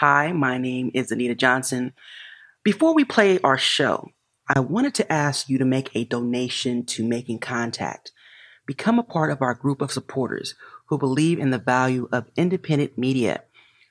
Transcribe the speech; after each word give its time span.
Hi, 0.00 0.30
my 0.30 0.58
name 0.58 0.92
is 0.94 1.10
Anita 1.10 1.34
Johnson. 1.34 1.92
Before 2.62 2.94
we 2.94 3.04
play 3.04 3.40
our 3.40 3.58
show, 3.58 4.12
I 4.48 4.60
wanted 4.60 4.94
to 4.94 5.12
ask 5.12 5.48
you 5.48 5.58
to 5.58 5.64
make 5.64 5.90
a 5.92 6.04
donation 6.04 6.86
to 6.86 7.04
Making 7.04 7.40
Contact. 7.40 8.12
Become 8.64 9.00
a 9.00 9.02
part 9.02 9.32
of 9.32 9.42
our 9.42 9.54
group 9.54 9.82
of 9.82 9.90
supporters 9.90 10.54
who 10.86 10.98
believe 10.98 11.40
in 11.40 11.50
the 11.50 11.58
value 11.58 12.08
of 12.12 12.30
independent 12.36 12.96
media. 12.96 13.42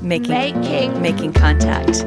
making, 0.02 0.28
Making. 0.28 1.00
making 1.02 1.32
contact. 1.32 2.04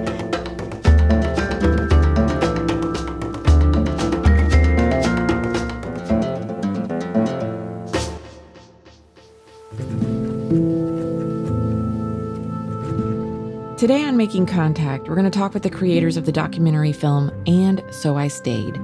Today 13.77 14.05
on 14.05 14.15
Making 14.15 14.45
Contact, 14.45 15.09
we're 15.09 15.15
going 15.15 15.29
to 15.29 15.37
talk 15.37 15.53
with 15.53 15.63
the 15.63 15.69
creators 15.69 16.15
of 16.15 16.25
the 16.25 16.31
documentary 16.31 16.93
film 16.93 17.29
And 17.45 17.83
So 17.91 18.15
I 18.15 18.29
Stayed. 18.29 18.79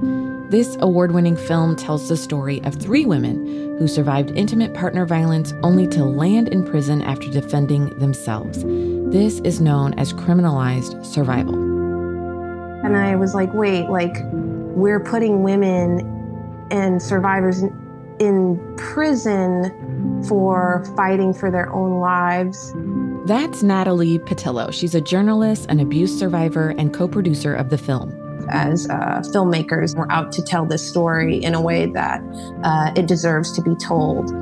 This 0.50 0.76
award 0.80 1.12
winning 1.12 1.34
film 1.34 1.76
tells 1.76 2.10
the 2.10 2.16
story 2.18 2.62
of 2.64 2.74
three 2.74 3.06
women 3.06 3.78
who 3.78 3.88
survived 3.88 4.32
intimate 4.32 4.74
partner 4.74 5.06
violence 5.06 5.54
only 5.62 5.86
to 5.88 6.04
land 6.04 6.48
in 6.48 6.62
prison 6.62 7.00
after 7.00 7.30
defending 7.30 7.98
themselves. 8.00 8.64
This 9.10 9.40
is 9.44 9.62
known 9.62 9.94
as 9.98 10.12
criminalized 10.12 11.06
survival. 11.06 11.54
And 12.84 12.94
I 12.94 13.16
was 13.16 13.34
like, 13.34 13.54
wait, 13.54 13.88
like, 13.88 14.14
we're 14.30 15.00
putting 15.00 15.42
women 15.42 16.00
and 16.70 17.00
survivors 17.00 17.62
in, 17.62 18.16
in 18.20 18.76
prison 18.76 20.22
for 20.28 20.84
fighting 20.98 21.32
for 21.32 21.50
their 21.50 21.72
own 21.72 21.98
lives. 21.98 22.74
That's 23.24 23.62
Natalie 23.62 24.18
Pattillo. 24.18 24.72
She's 24.72 24.96
a 24.96 25.00
journalist, 25.00 25.66
an 25.68 25.78
abuse 25.78 26.18
survivor, 26.18 26.70
and 26.76 26.92
co 26.92 27.06
producer 27.06 27.54
of 27.54 27.70
the 27.70 27.78
film. 27.78 28.18
As 28.50 28.88
uh, 28.88 29.22
filmmakers, 29.32 29.96
we're 29.96 30.10
out 30.10 30.32
to 30.32 30.42
tell 30.42 30.66
this 30.66 30.86
story 30.86 31.36
in 31.36 31.54
a 31.54 31.60
way 31.60 31.86
that 31.86 32.20
uh, 32.64 32.92
it 32.96 33.06
deserves 33.06 33.52
to 33.52 33.62
be 33.62 33.76
told. 33.76 34.32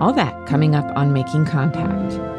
All 0.00 0.12
that 0.12 0.46
coming 0.46 0.76
up 0.76 0.86
on 0.96 1.12
Making 1.12 1.46
Contact. 1.46 2.31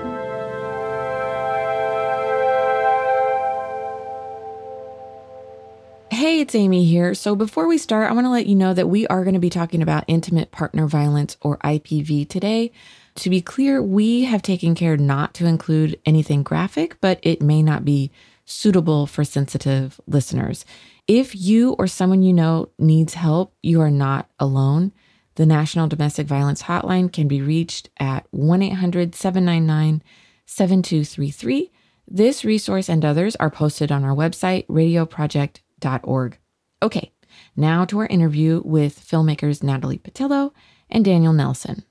It's 6.54 6.60
Amy 6.60 6.86
here. 6.86 7.16
So, 7.16 7.36
before 7.36 7.68
we 7.68 7.80
start, 7.80 8.08
I 8.08 8.14
want 8.14 8.26
to 8.26 8.30
let 8.30 8.46
you 8.46 8.54
know 8.54 8.76
that 8.76 8.88
we 8.88 9.08
are 9.08 9.24
going 9.24 9.34
to 9.34 9.40
be 9.40 9.50
talking 9.50 9.82
about 9.82 10.04
intimate 10.06 10.52
partner 10.52 10.86
violence 10.86 11.36
or 11.42 11.58
IPV 11.58 12.30
today. 12.30 12.72
To 13.16 13.32
be 13.32 13.42
clear, 13.42 13.82
we 13.82 14.26
have 14.26 14.44
taken 14.44 14.76
care 14.76 14.96
not 14.96 15.34
to 15.36 15.48
include 15.48 16.00
anything 16.06 16.44
graphic, 16.44 16.98
but 17.02 17.20
it 17.24 17.42
may 17.42 17.64
not 17.64 17.84
be 17.84 18.12
suitable 18.46 19.08
for 19.08 19.24
sensitive 19.24 20.00
listeners. 20.06 20.64
If 21.08 21.36
you 21.36 21.72
or 21.80 21.88
someone 21.88 22.22
you 22.22 22.34
know 22.34 22.70
needs 22.78 23.16
help, 23.16 23.56
you 23.64 23.82
are 23.82 23.90
not 23.90 24.30
alone. 24.38 24.92
The 25.34 25.48
National 25.48 25.88
Domestic 25.88 26.28
Violence 26.28 26.62
Hotline 26.62 27.12
can 27.12 27.28
be 27.28 27.42
reached 27.42 27.90
at 28.00 28.28
1 28.30 28.62
800 28.62 29.16
799 29.16 30.04
7233. 30.46 31.72
This 32.08 32.46
resource 32.46 32.90
and 32.90 33.04
others 33.04 33.36
are 33.38 33.50
posted 33.50 33.92
on 33.92 34.04
our 34.04 34.16
website, 34.16 34.68
radioproject.org. 34.68 36.38
Okay, 36.84 37.14
now 37.56 37.86
to 37.86 38.00
our 38.00 38.08
interview 38.08 38.62
with 38.66 39.00
filmmakers 39.00 39.64
Natalie 39.64 40.00
Pattillo 40.00 40.52
and 40.90 41.06
Daniel 41.06 41.32
Nelson. 41.32 41.86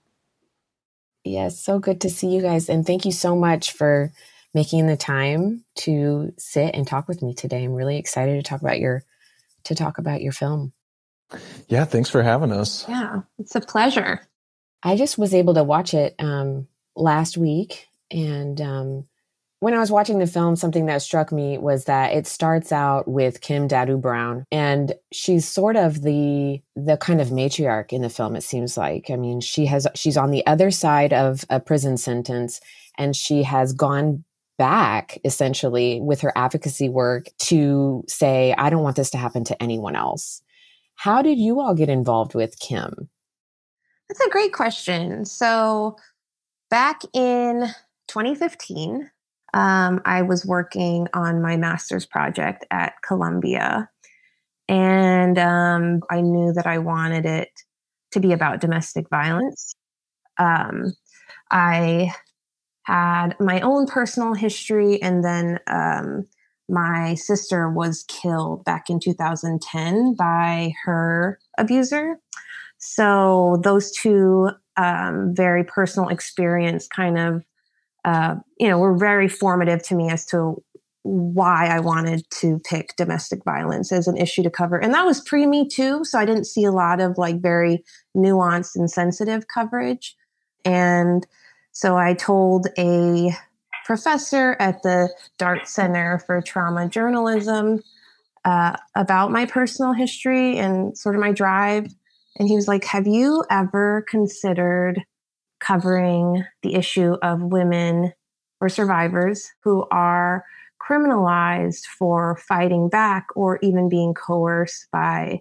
Yes, 1.25 1.59
so 1.59 1.79
good 1.79 2.03
to 2.03 2.11
see 2.11 2.27
you 2.27 2.43
guys. 2.43 2.69
And 2.69 2.87
thank 2.87 3.07
you 3.07 3.13
so 3.13 3.35
much 3.35 3.73
for 3.73 4.13
making 4.53 4.87
the 4.87 4.99
time 4.99 5.65
to 5.77 6.35
sit 6.37 6.75
and 6.75 6.87
talk 6.87 7.09
with 7.09 7.23
me 7.23 7.33
today. 7.33 7.65
I'm 7.65 7.73
really 7.73 7.97
excited 7.97 8.35
to 8.37 8.43
talk 8.47 8.61
about 8.61 8.81
your 8.81 9.03
to 9.65 9.75
talk 9.75 9.97
about 9.97 10.21
your 10.21 10.33
film. 10.33 10.75
Yeah, 11.69 11.87
thanks 11.87 12.11
for 12.11 12.23
having 12.23 12.53
us. 12.53 12.87
Yeah, 12.87 13.23
it's 13.39 13.55
a 13.55 13.63
pleasure. 13.63 14.21
I 14.83 14.97
just 14.97 15.17
was 15.17 15.33
able 15.33 15.55
to 15.55 15.65
watch 15.65 15.95
it 15.95 16.15
um, 16.19 16.69
last 16.95 17.39
week, 17.39 17.89
and 18.11 18.61
um, 18.61 19.07
when 19.63 19.75
I 19.75 19.79
was 19.79 19.93
watching 19.93 20.19
the 20.19 20.27
film, 20.27 20.57
something 20.57 20.87
that 20.87 21.03
struck 21.03 21.31
me 21.31 21.57
was 21.57 21.85
that 21.85 22.13
it 22.15 22.27
starts 22.27 22.73
out 22.73 23.07
with 23.07 23.43
Kim 23.43 23.69
Dadou 23.69 24.01
Brown, 24.01 24.45
and 24.51 24.93
she's 25.13 25.47
sort 25.47 25.77
of 25.77 26.03
the 26.03 26.61
the 26.75 26.97
kind 26.97 27.21
of 27.21 27.29
matriarch 27.29 27.93
in 27.93 28.03
the 28.03 28.11
film. 28.11 28.35
It 28.35 28.43
seems 28.43 28.77
like. 28.77 29.09
I 29.09 29.15
mean, 29.15 29.41
she 29.41 29.67
has 29.67 29.87
she's 29.95 30.17
on 30.17 30.33
the 30.33 30.45
other 30.49 30.73
side 30.73 31.13
of 31.13 31.45
a 31.49 31.61
prison 31.61 31.97
sentence, 31.97 32.61
and 32.99 33.15
she 33.15 33.45
has 33.45 33.73
gone 33.73 34.25
back 34.59 35.21
essentially 35.25 36.01
with 36.01 36.23
her 36.23 36.33
advocacy 36.35 36.89
work 36.89 37.27
to 37.39 38.03
say, 38.09 38.57
I 38.59 38.69
don't 38.69 38.83
want 38.83 38.97
this 38.97 39.11
to 39.11 39.19
happen 39.19 39.45
to 39.45 39.63
anyone 39.63 39.95
else. 39.95 40.43
How 40.97 41.23
did 41.23 41.39
you 41.39 41.61
all 41.61 41.77
get 41.77 41.89
involved 41.89 42.35
with 42.35 42.59
Kim? 42.59 43.09
That's 44.09 44.27
a 44.27 44.31
great 44.31 44.53
question. 44.53 45.25
So, 45.25 45.99
back 46.69 47.03
in 47.15 47.69
2015, 48.09 49.09
um, 49.55 50.01
I 50.05 50.23
was 50.23 50.47
working 50.47 51.09
on 51.15 51.43
my 51.43 51.57
master's 51.57 52.07
project 52.07 52.65
at 52.71 52.95
Columbia. 53.07 53.89
And 54.69 55.39
um, 55.39 56.01
I 56.11 56.21
knew 56.21 56.53
that 56.55 56.67
I 56.67 56.79
wanted 56.79 57.27
it 57.27 57.51
to 58.13 58.21
be 58.21 58.33
about 58.33 58.61
domestic 58.61 59.09
violence. 59.11 59.75
Um, 60.39 60.95
I 61.51 62.13
had 62.85 63.37
my 63.39 63.61
own 63.61 63.87
personal 63.87 64.35
history, 64.35 65.01
and 65.03 65.25
then 65.25 65.59
um, 65.67 66.27
my 66.69 67.15
sister 67.15 67.71
was 67.71 68.05
killed 68.09 68.65
back 68.65 68.89
in 68.89 68.99
2010 68.99 70.15
by 70.15 70.73
her 70.85 71.39
abuser. 71.59 72.19
So 72.79 73.61
those 73.63 73.93
two 73.93 74.51
um, 74.77 75.35
very 75.35 75.65
personal 75.65 76.09
experience 76.09 76.89
kind 76.89 77.19
of, 77.19 77.45
uh, 78.05 78.37
you 78.59 78.69
know, 78.69 78.79
were 78.79 78.97
very 78.97 79.29
formative 79.29 79.83
to 79.85 79.95
me 79.95 80.11
as 80.11 80.27
to 80.27 80.63
why 81.03 81.67
I 81.67 81.81
wanted 81.81 82.29
to 82.31 82.61
pick 82.61 82.95
domestic 82.97 83.45
violence 83.45 83.91
as 83.91 84.07
an 84.07 84.17
issue 84.17 84.43
to 84.45 84.51
cover. 84.51 84.79
And 84.79 84.95
that 84.95 85.05
was 85.05 85.21
pre 85.21 85.47
Me 85.47 85.69
Too. 85.69 86.05
So 86.05 86.19
I 86.19 86.25
didn't 86.25 86.45
see 86.47 86.65
a 86.65 86.73
lot 86.73 87.01
of 87.01 87.19
like 87.19 87.41
very 87.41 87.85
nuanced 88.17 88.77
and 88.77 88.91
sensitive 88.91 89.49
coverage. 89.49 90.17
And 90.65 91.27
so 91.73 91.97
I 91.97 92.15
told 92.15 92.69
a 92.79 93.31
professor 93.85 94.57
at 94.61 94.83
the 94.83 95.09
Dart 95.39 95.67
Center 95.67 96.21
for 96.25 96.41
Trauma 96.41 96.89
Journalism 96.89 97.83
uh, 98.45 98.77
about 98.95 99.33
my 99.33 99.47
personal 99.47 99.93
history 99.93 100.59
and 100.59 100.97
sort 100.97 101.15
of 101.17 101.21
my 101.21 101.33
drive. 101.33 101.87
And 102.39 102.49
he 102.49 102.55
was 102.55 102.69
like, 102.69 102.85
Have 102.85 103.07
you 103.07 103.45
ever 103.51 104.05
considered 104.09 105.03
covering 105.63 106.45
the 106.63 106.75
issue 106.75 107.17
of 107.23 107.41
women 107.41 108.13
or 108.61 108.69
survivors 108.69 109.51
who 109.63 109.87
are 109.91 110.45
criminalized 110.81 111.85
for 111.99 112.37
fighting 112.37 112.89
back 112.89 113.27
or 113.37 113.59
even 113.63 113.89
being 113.89 114.13
coerced 114.13 114.89
by 114.93 115.41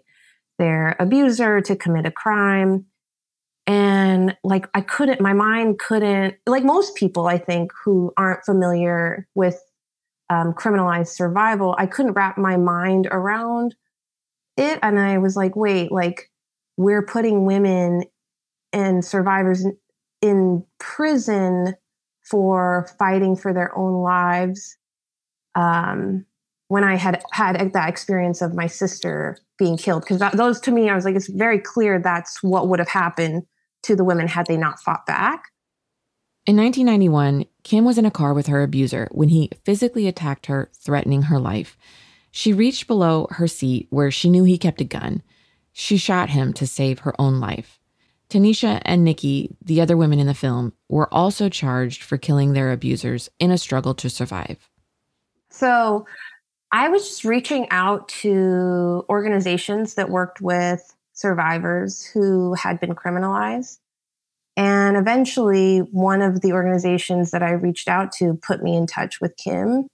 their 0.59 0.95
abuser 0.99 1.59
to 1.61 1.75
commit 1.75 2.05
a 2.05 2.11
crime? 2.11 2.85
And 3.67 4.35
like, 4.43 4.67
I 4.73 4.81
couldn't, 4.81 5.21
my 5.21 5.33
mind 5.33 5.79
couldn't, 5.79 6.35
like 6.45 6.63
most 6.63 6.95
people, 6.95 7.27
I 7.27 7.37
think, 7.37 7.71
who 7.83 8.13
aren't 8.17 8.45
familiar 8.45 9.27
with 9.35 9.59
um, 10.29 10.53
criminalized 10.53 11.09
survival, 11.09 11.75
I 11.77 11.85
couldn't 11.85 12.13
wrap 12.13 12.37
my 12.37 12.57
mind 12.57 13.07
around 13.11 13.75
it. 14.57 14.79
And 14.81 14.99
I 14.99 15.17
was 15.17 15.35
like, 15.35 15.55
wait, 15.55 15.91
like, 15.91 16.29
we're 16.77 17.05
putting 17.05 17.45
women 17.45 18.03
and 18.73 19.03
survivors 19.03 19.65
in, 20.21 20.65
prison 20.79 21.75
for 22.23 22.87
fighting 22.97 23.35
for 23.35 23.53
their 23.53 23.75
own 23.77 24.01
lives. 24.01 24.77
Um, 25.55 26.25
when 26.67 26.83
I 26.85 26.95
had 26.95 27.21
had 27.33 27.73
that 27.73 27.89
experience 27.89 28.41
of 28.41 28.53
my 28.53 28.67
sister 28.67 29.37
being 29.57 29.75
killed, 29.75 30.03
because 30.07 30.21
those 30.33 30.61
to 30.61 30.71
me, 30.71 30.89
I 30.89 30.95
was 30.95 31.03
like, 31.03 31.15
it's 31.15 31.27
very 31.27 31.59
clear 31.59 31.99
that's 31.99 32.41
what 32.41 32.69
would 32.69 32.79
have 32.79 32.87
happened 32.87 33.43
to 33.83 33.95
the 33.95 34.05
women 34.05 34.27
had 34.27 34.47
they 34.47 34.55
not 34.55 34.79
fought 34.79 35.05
back. 35.05 35.43
In 36.45 36.55
1991, 36.55 37.45
Kim 37.63 37.83
was 37.83 37.97
in 37.97 38.05
a 38.05 38.11
car 38.11 38.33
with 38.33 38.47
her 38.47 38.63
abuser 38.63 39.09
when 39.11 39.29
he 39.29 39.51
physically 39.65 40.07
attacked 40.07 40.45
her, 40.45 40.71
threatening 40.73 41.23
her 41.23 41.39
life. 41.39 41.77
She 42.31 42.53
reached 42.53 42.87
below 42.87 43.27
her 43.31 43.47
seat 43.47 43.87
where 43.89 44.09
she 44.09 44.29
knew 44.29 44.45
he 44.45 44.57
kept 44.57 44.79
a 44.81 44.85
gun. 44.85 45.21
She 45.73 45.97
shot 45.97 46.29
him 46.29 46.53
to 46.53 46.65
save 46.65 46.99
her 46.99 47.13
own 47.19 47.39
life. 47.41 47.80
Tanisha 48.31 48.81
and 48.85 49.03
Nikki, 49.03 49.55
the 49.61 49.81
other 49.81 49.97
women 49.97 50.19
in 50.19 50.27
the 50.27 50.33
film, 50.33 50.73
were 50.89 51.13
also 51.13 51.49
charged 51.49 52.01
for 52.03 52.17
killing 52.17 52.53
their 52.53 52.71
abusers 52.71 53.29
in 53.39 53.51
a 53.51 53.57
struggle 53.57 53.93
to 53.95 54.09
survive. 54.09 54.69
So 55.49 56.05
I 56.71 56.87
was 56.87 57.07
just 57.07 57.25
reaching 57.25 57.67
out 57.71 58.07
to 58.09 59.05
organizations 59.09 59.95
that 59.95 60.09
worked 60.09 60.39
with 60.39 60.95
survivors 61.13 62.05
who 62.05 62.53
had 62.53 62.79
been 62.79 62.95
criminalized. 62.95 63.79
And 64.55 64.95
eventually, 64.95 65.79
one 65.79 66.21
of 66.21 66.41
the 66.41 66.53
organizations 66.53 67.31
that 67.31 67.43
I 67.43 67.51
reached 67.51 67.89
out 67.89 68.13
to 68.13 68.35
put 68.35 68.63
me 68.63 68.75
in 68.77 68.87
touch 68.87 69.19
with 69.19 69.35
Kim. 69.35 69.87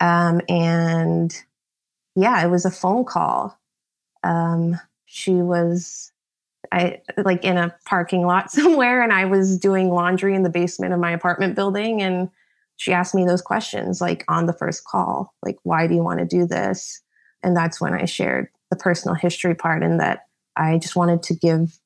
Um, 0.00 0.40
and 0.48 1.36
yeah, 2.14 2.44
it 2.44 2.48
was 2.50 2.64
a 2.64 2.70
phone 2.70 3.04
call. 3.04 3.58
Um, 4.22 4.78
she 5.06 5.34
was 5.34 6.12
I 6.72 7.02
like 7.18 7.44
in 7.44 7.58
a 7.58 7.74
parking 7.84 8.26
lot 8.26 8.50
somewhere 8.50 9.02
and 9.02 9.12
I 9.12 9.26
was 9.26 9.58
doing 9.58 9.90
laundry 9.90 10.34
in 10.34 10.42
the 10.42 10.50
basement 10.50 10.92
of 10.92 11.00
my 11.00 11.12
apartment 11.12 11.54
building 11.54 12.02
and 12.02 12.30
she 12.78 12.92
asked 12.92 13.14
me 13.14 13.24
those 13.24 13.42
questions 13.42 14.00
like 14.00 14.24
on 14.26 14.46
the 14.46 14.52
first 14.52 14.84
call, 14.84 15.34
like 15.42 15.58
why 15.62 15.86
do 15.86 15.94
you 15.94 16.02
want 16.02 16.18
to 16.18 16.24
do 16.24 16.46
this? 16.46 17.00
And 17.42 17.56
that's 17.56 17.80
when 17.80 17.92
I 17.92 18.06
shared 18.06 18.48
the 18.70 18.76
personal 18.76 19.14
history 19.14 19.54
part 19.54 19.82
and 19.82 20.00
that 20.00 20.26
I 20.56 20.78
just 20.78 20.96
wanted 20.96 21.22
to 21.24 21.34
give 21.34 21.78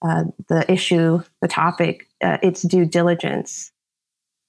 uh, 0.00 0.24
the 0.48 0.70
issue, 0.70 1.22
the 1.40 1.48
topic, 1.48 2.08
uh, 2.22 2.38
its 2.42 2.62
due 2.62 2.84
diligence. 2.84 3.70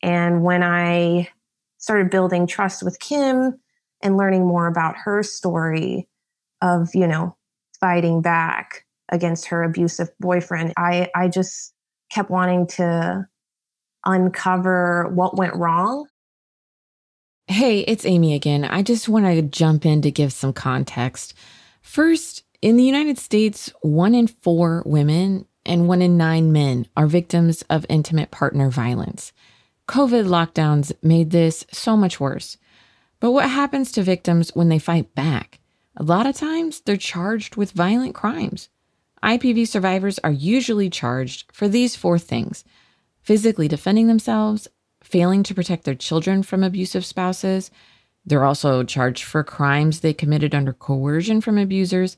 And 0.02 0.44
when 0.44 0.64
I 0.64 1.30
started 1.78 2.10
building 2.10 2.48
trust 2.48 2.82
with 2.82 3.00
Kim 3.00 3.60
and 4.02 4.18
learning 4.18 4.48
more 4.48 4.68
about 4.68 4.96
her 5.04 5.22
story 5.22 6.08
of, 6.62 6.96
you 6.96 7.06
know, 7.06 7.36
fighting 7.80 8.22
back 8.22 8.86
against 9.14 9.46
her 9.46 9.64
abusive 9.64 10.10
boyfriend, 10.20 10.74
I, 10.76 11.08
I 11.16 11.30
just 11.30 11.74
kept 12.12 12.30
wanting 12.30 12.68
to 12.68 13.26
uncover 14.06 15.10
what 15.14 15.38
went 15.38 15.56
wrong. 15.56 16.08
Hey, 17.48 17.82
it's 17.82 18.06
Amy 18.06 18.34
again. 18.34 18.66
I 18.66 18.82
just 18.82 19.08
want 19.08 19.26
to 19.26 19.42
jump 19.42 19.86
in 19.86 20.02
to 20.02 20.12
give 20.12 20.34
some 20.34 20.52
context. 20.52 21.34
First, 21.82 22.44
in 22.62 22.76
the 22.78 22.84
United 22.84 23.18
States, 23.18 23.72
one 23.82 24.16
in 24.16 24.28
four 24.28 24.84
women 24.86 25.46
and 25.66 25.88
one 25.88 26.02
in 26.02 26.18
nine 26.18 26.52
men 26.52 26.88
are 26.98 27.08
victims 27.08 27.62
of 27.70 27.86
intimate 27.90 28.32
partner 28.32 28.70
violence. 28.70 29.32
COVID 29.88 30.26
lockdowns 30.26 30.92
made 31.04 31.32
this 31.32 31.66
so 31.72 31.96
much 31.96 32.20
worse. 32.20 32.58
But 33.20 33.32
what 33.32 33.50
happens 33.50 33.92
to 33.94 34.04
victims 34.04 34.52
when 34.54 34.70
they 34.70 34.80
fight 34.80 35.14
back? 35.16 35.60
A 35.96 36.04
lot 36.04 36.26
of 36.26 36.36
times, 36.36 36.82
they're 36.82 36.98
charged 36.98 37.56
with 37.56 37.72
violent 37.72 38.16
crimes. 38.16 38.70
IPV 39.24 39.68
survivors 39.68 40.20
are 40.20 40.32
usually 40.32 40.90
charged 40.90 41.52
for 41.52 41.68
these 41.68 41.96
four 41.96 42.20
things 42.20 42.64
physically 43.22 43.70
defending 43.70 44.08
themselves, 44.08 44.68
failing 45.02 45.44
to 45.44 45.56
protect 45.56 45.86
their 45.86 45.96
children 45.96 46.44
from 46.44 46.62
abusive 46.62 47.06
spouses. 47.06 47.72
They're 48.26 48.44
also 48.44 48.84
charged 48.84 49.24
for 49.24 49.46
crimes 49.46 50.02
they 50.02 50.14
committed 50.14 50.54
under 50.54 50.74
coercion 50.74 51.40
from 51.40 51.58
abusers. 51.58 52.18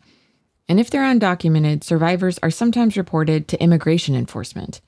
And 0.67 0.79
if 0.79 0.89
they're 0.89 1.03
undocumented, 1.03 1.83
survivors 1.83 2.39
are 2.41 2.49
sometimes 2.49 2.97
reported 2.97 3.47
to 3.49 3.61
immigration 3.61 4.15
enforcement. 4.15 4.81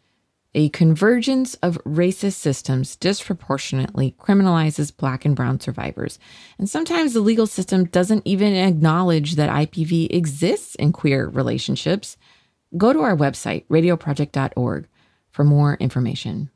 A 0.57 0.69
convergence 0.69 1.53
of 1.61 1.77
racist 1.85 2.33
systems 2.33 2.95
disproportionately 2.95 4.15
criminalizes 4.19 4.95
Black 4.95 5.23
and 5.23 5.35
Brown 5.35 5.59
survivors. 5.59 6.17
And 6.57 6.67
sometimes 6.67 7.13
the 7.13 7.19
legal 7.19 7.45
system 7.45 7.85
doesn't 7.85 8.25
even 8.25 8.55
acknowledge 8.55 9.35
that 9.35 9.51
IPV 9.51 10.07
exists 10.09 10.73
in 10.73 10.93
queer 10.93 11.27
relationships. 11.27 12.17
Go 12.75 12.91
to 12.91 13.01
our 13.01 13.15
website, 13.15 13.67
radioproject.org 13.67 14.87
for 15.29 15.43
more 15.43 15.75
information. 15.75 16.49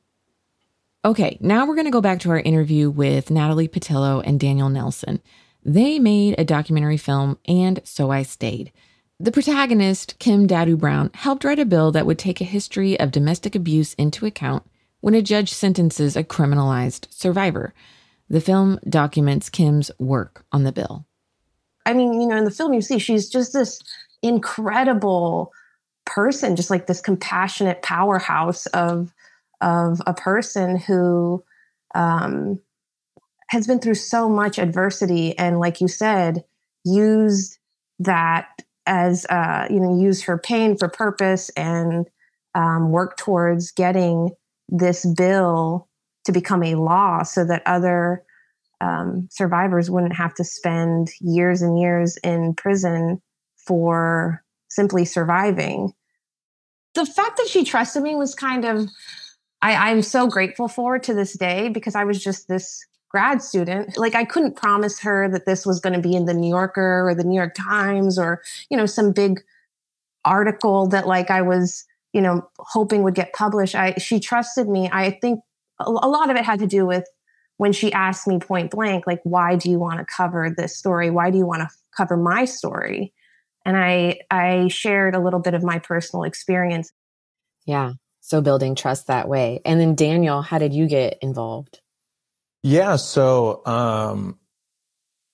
Okay, 1.06 1.38
now 1.40 1.68
we're 1.68 1.76
going 1.76 1.86
to 1.86 1.92
go 1.92 2.02
back 2.02 2.22
to 2.22 2.32
our 2.32 2.40
interview 2.40 2.90
with 2.90 3.30
Natalie 3.30 3.68
Pattillo 3.68 4.24
and 4.26 4.40
Daniel 4.40 4.70
Nelson. 4.70 5.22
They 5.64 6.00
made 6.00 6.34
a 6.40 6.44
documentary 6.44 6.98
film, 6.98 7.38
and 7.48 7.80
so 7.84 8.10
I 8.10 8.24
stayed. 8.24 8.72
The 9.22 9.32
protagonist, 9.32 10.18
Kim 10.18 10.48
Dadou 10.48 10.80
Brown, 10.80 11.12
helped 11.14 11.44
write 11.44 11.60
a 11.60 11.66
bill 11.66 11.92
that 11.92 12.08
would 12.08 12.18
take 12.18 12.42
a 12.42 12.44
history 12.44 13.00
of 13.00 13.12
domestic 13.12 13.54
abuse 13.54 13.94
into 13.94 14.26
account 14.26 14.64
when 15.02 15.14
a 15.14 15.22
judge 15.22 15.54
sentences 15.54 16.16
a 16.16 16.24
criminalized 16.24 17.06
survivor. 17.12 17.76
The 18.32 18.42
film 18.42 18.80
documents 18.90 19.48
Kim's 19.48 19.92
work 20.00 20.44
on 20.52 20.64
the 20.64 20.72
bill. 20.72 21.06
I 21.86 21.94
mean, 21.94 22.20
you 22.20 22.28
know, 22.28 22.36
in 22.36 22.46
the 22.46 22.50
film, 22.50 22.74
you 22.74 22.82
see 22.82 22.98
she's 22.98 23.30
just 23.30 23.54
this 23.54 23.80
incredible 24.24 25.54
person, 26.04 26.56
just 26.56 26.72
like 26.72 26.88
this 26.88 27.00
compassionate 27.00 27.84
powerhouse 27.84 28.66
of 28.68 29.14
of 29.62 30.02
a 30.08 30.16
person 30.16 30.78
who 30.78 31.44
um, 31.94 32.60
has 33.50 33.68
been 33.68 33.78
through 33.78 33.94
so 33.94 34.28
much 34.28 34.58
adversity, 34.58 35.38
and 35.38 35.60
like 35.60 35.80
you 35.80 35.88
said, 35.88 36.44
used 36.84 37.60
that 38.00 38.48
as 38.86 39.26
uh, 39.30 39.68
you 39.70 39.80
know, 39.80 40.00
use 40.00 40.24
her 40.24 40.38
pain 40.38 40.78
for 40.78 40.90
purpose 40.90 41.50
and 41.50 42.08
um, 42.56 42.92
work 42.92 43.18
towards 43.18 43.72
getting 43.72 44.32
this 44.70 45.06
bill 45.06 45.88
to 46.26 46.32
become 46.32 46.64
a 46.64 46.76
law, 46.76 47.24
so 47.24 47.46
that 47.46 47.64
other 47.66 48.24
um, 48.80 49.28
survivors 49.32 49.90
wouldn't 49.90 50.16
have 50.16 50.34
to 50.36 50.44
spend 50.44 51.10
years 51.20 51.62
and 51.62 51.80
years 51.80 52.18
in 52.24 52.54
prison 52.56 53.22
for 53.58 54.44
simply 54.70 55.06
surviving. 55.06 55.94
The 56.94 57.06
fact 57.06 57.38
that 57.38 57.48
she 57.48 57.64
trusted 57.64 58.04
me 58.04 58.16
was 58.16 58.36
kind 58.36 58.66
of, 58.66 58.90
I, 59.62 59.90
I'm 59.90 60.02
so 60.02 60.28
grateful 60.28 60.68
for 60.68 61.00
to 61.00 61.14
this 61.14 61.38
day 61.38 61.70
because 61.70 61.96
I 61.96 62.04
was 62.04 62.24
just 62.24 62.48
this 62.48 62.86
grad 63.12 63.42
student. 63.42 63.98
Like 63.98 64.16
I 64.16 64.24
couldn't 64.24 64.56
promise 64.56 65.00
her 65.02 65.30
that 65.30 65.46
this 65.46 65.66
was 65.66 65.80
going 65.80 65.94
to 65.94 66.02
be 66.02 66.16
in 66.16 66.26
the 66.26 66.34
New 66.34 66.50
Yorker 66.50 67.08
or 67.08 67.14
the 67.14 67.24
New 67.24 67.36
York 67.36 67.54
Times 67.56 68.18
or, 68.18 68.42
you 68.70 68.78
know, 68.78 68.86
some 68.86 69.12
big 69.12 69.42
article 70.24 70.88
that 70.88 71.08
like 71.08 71.30
I 71.30 71.42
was, 71.42 71.86
you 72.14 72.22
know, 72.22 72.48
hoping 72.58 73.04
would 73.04 73.16
get 73.16 73.34
published. 73.34 73.76
I 73.76 73.94
she 73.96 74.20
trusted 74.20 74.68
me. 74.68 74.90
I 74.92 75.12
think 75.22 75.42
a, 75.80 75.90
lot 75.90 76.30
of 76.30 76.36
it 76.36 76.46
had 76.46 76.60
to 76.60 76.68
do 76.68 76.86
with 76.86 77.06
when 77.58 77.74
she 77.74 77.92
asked 77.92 78.28
me 78.28 78.40
point 78.40 78.72
blank, 78.72 79.06
like, 79.08 79.22
why 79.24 79.56
do 79.56 79.70
you 79.70 79.80
want 79.80 80.00
to 80.00 80.06
cover 80.06 80.54
this 80.56 80.78
story? 80.78 81.10
Why 81.10 81.32
do 81.32 81.38
you 81.38 81.46
want 81.46 81.62
to 81.62 81.70
cover 81.96 82.18
my 82.18 82.46
story? 82.46 83.14
and 83.66 83.78
I 83.78 84.20
I 84.30 84.68
shared 84.68 85.16
a 85.16 85.20
little 85.20 85.40
bit 85.40 85.54
of 85.54 85.64
my 85.64 85.80
personal 85.80 86.24
experience. 86.24 86.92
Yeah. 87.66 87.94
So 88.22 88.42
building 88.42 88.76
trust 88.76 89.08
that 89.08 89.28
way. 89.28 89.62
And 89.66 89.80
then 89.80 89.96
Daniel, 89.96 90.42
how 90.42 90.58
did 90.58 90.74
you 90.74 90.88
get 90.88 91.18
involved? 91.22 91.82
Yeah, 92.64 92.98
so 92.98 93.66
um 93.66 94.40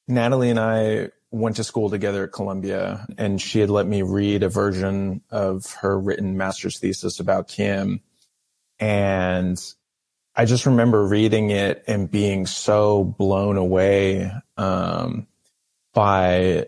Natalie 0.07 0.49
and 0.49 0.59
I 0.59 1.09
went 1.31 1.57
to 1.57 1.63
school 1.63 1.89
together 1.89 2.23
at 2.25 2.31
Columbia 2.31 3.05
and 3.17 3.41
she 3.41 3.59
had 3.59 3.69
let 3.69 3.87
me 3.87 4.01
read 4.01 4.43
a 4.43 4.49
version 4.49 5.21
of 5.29 5.71
her 5.81 5.99
written 5.99 6.37
master's 6.37 6.79
thesis 6.79 7.19
about 7.19 7.47
Kim 7.49 8.01
and 8.79 9.61
I 10.35 10.45
just 10.45 10.67
remember 10.67 11.05
reading 11.05 11.49
it 11.49 11.83
and 11.87 12.09
being 12.09 12.45
so 12.45 13.03
blown 13.03 13.57
away 13.57 14.31
um, 14.55 15.27
by 15.93 16.67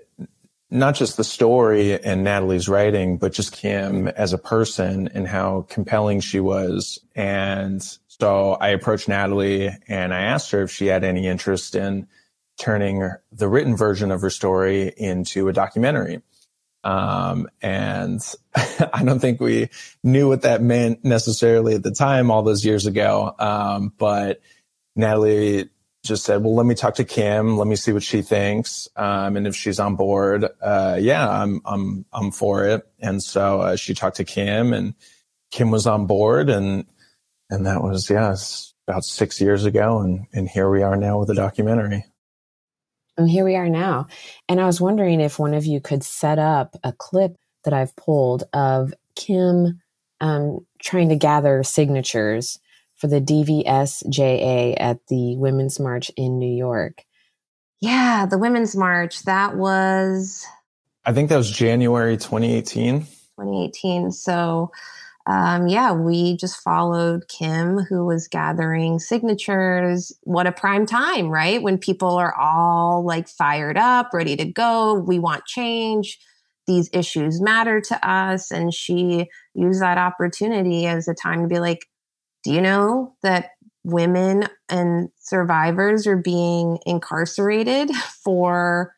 not 0.71 0.95
just 0.95 1.17
the 1.17 1.23
story 1.23 2.01
and 2.03 2.23
Natalie's 2.23 2.67
writing, 2.67 3.17
but 3.17 3.31
just 3.31 3.53
Kim 3.53 4.07
as 4.07 4.33
a 4.33 4.39
person 4.39 5.07
and 5.09 5.27
how 5.27 5.67
compelling 5.69 6.19
she 6.19 6.39
was. 6.39 6.99
And 7.15 7.81
so 8.19 8.53
I 8.53 8.69
approached 8.69 9.07
Natalie 9.07 9.69
and 9.87 10.13
I 10.13 10.21
asked 10.21 10.51
her 10.51 10.63
if 10.63 10.71
she 10.71 10.87
had 10.87 11.03
any 11.03 11.27
interest 11.27 11.75
in 11.75 12.07
turning 12.59 13.09
the 13.31 13.47
written 13.47 13.77
version 13.77 14.11
of 14.11 14.21
her 14.21 14.29
story 14.29 14.91
into 14.97 15.47
a 15.47 15.53
documentary. 15.53 16.21
Um, 16.83 17.47
and 17.61 18.19
I 18.55 19.03
don't 19.03 19.19
think 19.19 19.39
we 19.39 19.69
knew 20.03 20.27
what 20.27 20.41
that 20.41 20.61
meant 20.61 21.05
necessarily 21.05 21.75
at 21.75 21.83
the 21.83 21.91
time, 21.91 22.29
all 22.29 22.43
those 22.43 22.65
years 22.65 22.85
ago. 22.85 23.33
Um, 23.39 23.93
but 23.97 24.41
Natalie 24.95 25.69
just 26.03 26.25
said, 26.25 26.43
well, 26.43 26.55
let 26.55 26.65
me 26.65 26.75
talk 26.75 26.95
to 26.95 27.05
Kim. 27.05 27.57
Let 27.57 27.67
me 27.67 27.75
see 27.75 27.93
what 27.93 28.03
she 28.03 28.21
thinks. 28.21 28.89
Um, 28.95 29.37
and 29.37 29.47
if 29.47 29.55
she's 29.55 29.79
on 29.79 29.95
board, 29.95 30.45
uh, 30.61 30.97
yeah, 30.99 31.29
I'm, 31.29 31.61
I'm, 31.65 32.05
I'm 32.11 32.31
for 32.31 32.65
it. 32.65 32.87
And 32.99 33.21
so, 33.23 33.61
uh, 33.61 33.75
she 33.75 33.93
talked 33.93 34.17
to 34.17 34.25
Kim 34.25 34.73
and 34.73 34.93
Kim 35.51 35.71
was 35.71 35.87
on 35.87 36.05
board 36.05 36.49
and, 36.49 36.85
and 37.49 37.65
that 37.65 37.81
was, 37.81 38.09
yeah, 38.09 38.35
about 38.87 39.03
six 39.03 39.41
years 39.41 39.65
ago. 39.65 39.99
And, 39.99 40.25
and 40.33 40.47
here 40.47 40.69
we 40.69 40.81
are 40.83 40.95
now 40.95 41.19
with 41.19 41.29
a 41.29 41.35
documentary. 41.35 42.05
And 43.17 43.29
here 43.29 43.43
we 43.43 43.55
are 43.55 43.69
now. 43.69 44.07
And 44.47 44.61
I 44.61 44.65
was 44.65 44.79
wondering 44.79 45.19
if 45.19 45.39
one 45.39 45.53
of 45.53 45.65
you 45.65 45.81
could 45.81 46.03
set 46.03 46.39
up 46.39 46.75
a 46.83 46.93
clip 46.93 47.35
that 47.65 47.73
I've 47.73 47.95
pulled 47.95 48.43
of 48.53 48.93
Kim, 49.15 49.81
um, 50.21 50.65
trying 50.81 51.09
to 51.09 51.15
gather 51.15 51.63
signatures 51.63 52.59
for 52.95 53.07
the 53.07 53.21
DVSJA 53.21 54.75
at 54.79 54.99
the 55.07 55.35
Women's 55.37 55.79
March 55.79 56.11
in 56.15 56.39
New 56.39 56.53
York. 56.53 57.03
Yeah, 57.81 58.25
the 58.25 58.37
Women's 58.37 58.75
March. 58.75 59.23
That 59.23 59.55
was 59.55 60.45
I 61.05 61.13
think 61.13 61.29
that 61.29 61.37
was 61.37 61.49
January 61.49 62.17
2018. 62.17 63.01
2018. 63.01 64.11
So, 64.11 64.71
um, 65.27 65.67
yeah, 65.67 65.91
we 65.91 66.37
just 66.37 66.61
followed 66.61 67.27
Kim, 67.27 67.79
who 67.79 68.05
was 68.05 68.27
gathering 68.27 68.99
signatures. 68.99 70.11
What 70.23 70.47
a 70.47 70.51
prime 70.51 70.85
time, 70.85 71.27
right? 71.29 71.61
When 71.61 71.77
people 71.77 72.15
are 72.15 72.33
all 72.35 73.05
like 73.05 73.27
fired 73.27 73.77
up, 73.77 74.09
ready 74.13 74.35
to 74.37 74.45
go. 74.45 74.93
We 74.95 75.19
want 75.19 75.45
change. 75.45 76.19
These 76.67 76.89
issues 76.93 77.41
matter 77.41 77.81
to 77.81 78.07
us. 78.07 78.51
And 78.51 78.73
she 78.73 79.27
used 79.53 79.81
that 79.81 79.97
opportunity 79.97 80.85
as 80.85 81.07
a 81.07 81.13
time 81.13 81.41
to 81.41 81.47
be 81.47 81.59
like, 81.59 81.85
do 82.43 82.53
you 82.53 82.61
know 82.61 83.15
that 83.21 83.51
women 83.83 84.45
and 84.69 85.09
survivors 85.19 86.07
are 86.07 86.17
being 86.17 86.79
incarcerated 86.85 87.91
for 88.23 88.95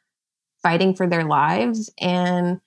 fighting 0.61 0.95
for 0.95 1.07
their 1.07 1.23
lives? 1.23 1.91
And 1.99 2.61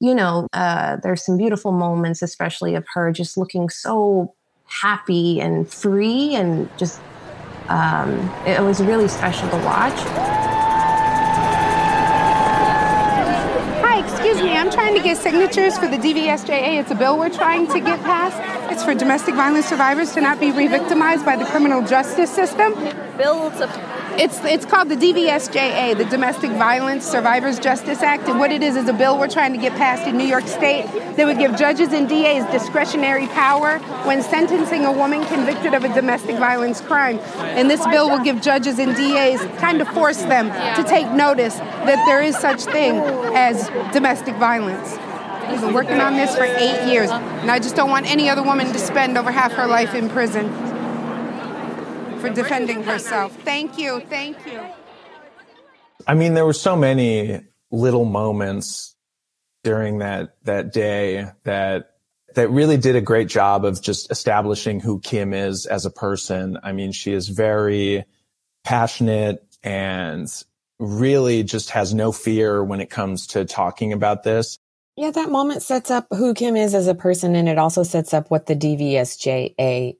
you 0.00 0.14
know, 0.14 0.48
uh, 0.54 0.96
there's 1.02 1.24
some 1.24 1.36
beautiful 1.36 1.72
moments, 1.72 2.22
especially 2.22 2.74
of 2.74 2.86
her 2.94 3.12
just 3.12 3.36
looking 3.36 3.68
so 3.68 4.34
happy 4.64 5.40
and 5.40 5.70
free, 5.70 6.34
and 6.34 6.70
just 6.78 7.00
um, 7.68 8.10
it 8.46 8.62
was 8.62 8.80
really 8.82 9.08
special 9.08 9.48
to 9.50 9.56
watch. 9.56 9.98
Hi, 13.82 14.02
excuse 14.02 14.40
me. 14.40 14.56
I'm 14.56 14.70
trying 14.70 14.94
to 14.94 15.02
get 15.02 15.18
signatures 15.18 15.76
for 15.76 15.86
the 15.86 15.98
DVSJA. 15.98 16.80
It's 16.80 16.90
a 16.90 16.94
bill 16.94 17.18
we're 17.18 17.28
trying 17.28 17.66
to 17.68 17.80
get 17.80 18.00
passed. 18.00 18.38
It's 18.72 18.82
for 18.82 18.94
domestic 18.94 19.34
violence 19.34 19.66
survivors 19.66 20.12
to 20.12 20.22
not 20.22 20.40
be 20.40 20.50
re-victimized 20.50 21.26
by 21.26 21.36
the 21.36 21.44
criminal 21.44 21.82
justice 21.86 22.30
system. 22.30 22.72
Bill 23.18 23.50
to 23.50 23.99
It's 24.18 24.38
it's 24.44 24.66
called 24.66 24.88
the 24.88 24.96
DVSJA, 24.96 25.96
the 25.96 26.04
Domestic 26.04 26.50
Violence 26.50 27.06
Survivors 27.06 27.58
Justice 27.58 28.02
Act, 28.02 28.28
and 28.28 28.38
what 28.38 28.50
it 28.50 28.62
is 28.62 28.76
is 28.76 28.88
a 28.88 28.92
bill 28.92 29.18
we're 29.18 29.28
trying 29.28 29.52
to 29.52 29.58
get 29.58 29.72
passed 29.72 30.06
in 30.06 30.18
New 30.18 30.26
York 30.26 30.46
State 30.46 30.86
that 31.16 31.24
would 31.24 31.38
give 31.38 31.56
judges 31.56 31.92
and 31.92 32.08
DAs 32.08 32.50
discretionary 32.50 33.28
power 33.28 33.78
when 34.04 34.20
sentencing 34.22 34.84
a 34.84 34.92
woman 34.92 35.24
convicted 35.26 35.74
of 35.74 35.84
a 35.84 35.94
domestic 35.94 36.36
violence 36.36 36.80
crime. 36.80 37.18
And 37.38 37.70
this 37.70 37.86
bill 37.86 38.10
will 38.10 38.22
give 38.22 38.42
judges 38.42 38.78
and 38.78 38.96
DAs 38.96 39.40
kind 39.58 39.80
of 39.80 39.88
force 39.88 40.22
them 40.22 40.48
to 40.76 40.88
take 40.88 41.10
notice 41.12 41.56
that 41.56 42.04
there 42.06 42.20
is 42.20 42.36
such 42.36 42.64
thing 42.64 42.96
as 43.34 43.68
domestic 43.92 44.34
violence. 44.36 44.98
We've 45.50 45.60
been 45.60 45.72
working 45.72 46.00
on 46.00 46.14
this 46.14 46.36
for 46.36 46.44
eight 46.44 46.90
years, 46.90 47.10
and 47.10 47.50
I 47.50 47.58
just 47.58 47.74
don't 47.74 47.90
want 47.90 48.10
any 48.10 48.28
other 48.28 48.42
woman 48.42 48.72
to 48.72 48.78
spend 48.78 49.16
over 49.16 49.30
half 49.30 49.52
her 49.52 49.66
life 49.66 49.94
in 49.94 50.08
prison 50.08 50.69
for 52.20 52.30
defending 52.30 52.82
herself. 52.82 53.36
Thank 53.42 53.78
you, 53.78 54.00
thank 54.00 54.36
you. 54.46 54.62
I 56.06 56.14
mean, 56.14 56.34
there 56.34 56.46
were 56.46 56.52
so 56.52 56.76
many 56.76 57.40
little 57.70 58.04
moments 58.04 58.96
during 59.62 59.98
that 59.98 60.36
that 60.44 60.72
day 60.72 61.30
that 61.44 61.96
that 62.34 62.50
really 62.50 62.76
did 62.76 62.96
a 62.96 63.00
great 63.00 63.28
job 63.28 63.64
of 63.64 63.82
just 63.82 64.10
establishing 64.10 64.80
who 64.80 65.00
Kim 65.00 65.34
is 65.34 65.66
as 65.66 65.84
a 65.84 65.90
person. 65.90 66.58
I 66.62 66.72
mean, 66.72 66.92
she 66.92 67.12
is 67.12 67.28
very 67.28 68.04
passionate 68.64 69.44
and 69.62 70.28
really 70.78 71.42
just 71.42 71.70
has 71.70 71.92
no 71.92 72.12
fear 72.12 72.62
when 72.64 72.80
it 72.80 72.88
comes 72.88 73.26
to 73.28 73.44
talking 73.44 73.92
about 73.92 74.22
this. 74.22 74.56
Yeah, 74.96 75.10
that 75.10 75.30
moment 75.30 75.62
sets 75.62 75.90
up 75.90 76.06
who 76.10 76.34
Kim 76.34 76.56
is 76.56 76.74
as 76.74 76.86
a 76.86 76.94
person, 76.94 77.34
and 77.34 77.48
it 77.48 77.58
also 77.58 77.82
sets 77.82 78.12
up 78.12 78.30
what 78.30 78.46
the 78.46 78.56
DVSJA 78.56 79.96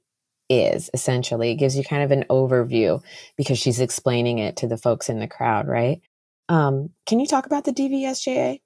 is 0.50 0.90
essentially. 0.92 1.52
It 1.52 1.56
gives 1.56 1.78
you 1.78 1.84
kind 1.84 2.02
of 2.02 2.10
an 2.10 2.24
overview 2.28 3.02
because 3.36 3.58
she's 3.58 3.80
explaining 3.80 4.38
it 4.38 4.56
to 4.56 4.66
the 4.66 4.76
folks 4.76 5.08
in 5.08 5.20
the 5.20 5.28
crowd, 5.28 5.66
right? 5.66 6.02
Um, 6.50 6.90
can 7.06 7.20
you 7.20 7.26
talk 7.26 7.46
about 7.46 7.64
the 7.64 7.72
DVSJA? 7.72 8.60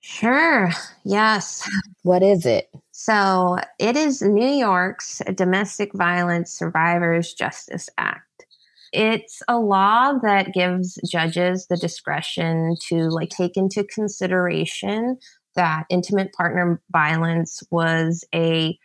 Sure. 0.00 0.70
Yes. 1.04 1.68
What 2.02 2.22
is 2.22 2.44
it? 2.44 2.68
So 2.90 3.56
it 3.78 3.96
is 3.96 4.20
New 4.20 4.46
York's 4.46 5.22
Domestic 5.34 5.92
Violence 5.94 6.52
Survivors 6.52 7.32
Justice 7.32 7.88
Act. 7.96 8.46
It's 8.92 9.42
a 9.48 9.58
law 9.58 10.12
that 10.22 10.52
gives 10.52 10.98
judges 11.08 11.66
the 11.68 11.76
discretion 11.76 12.76
to 12.88 13.08
like 13.08 13.30
take 13.30 13.56
into 13.56 13.84
consideration 13.84 15.18
that 15.54 15.84
intimate 15.88 16.32
partner 16.32 16.82
violence 16.90 17.62
was 17.70 18.24
a 18.34 18.78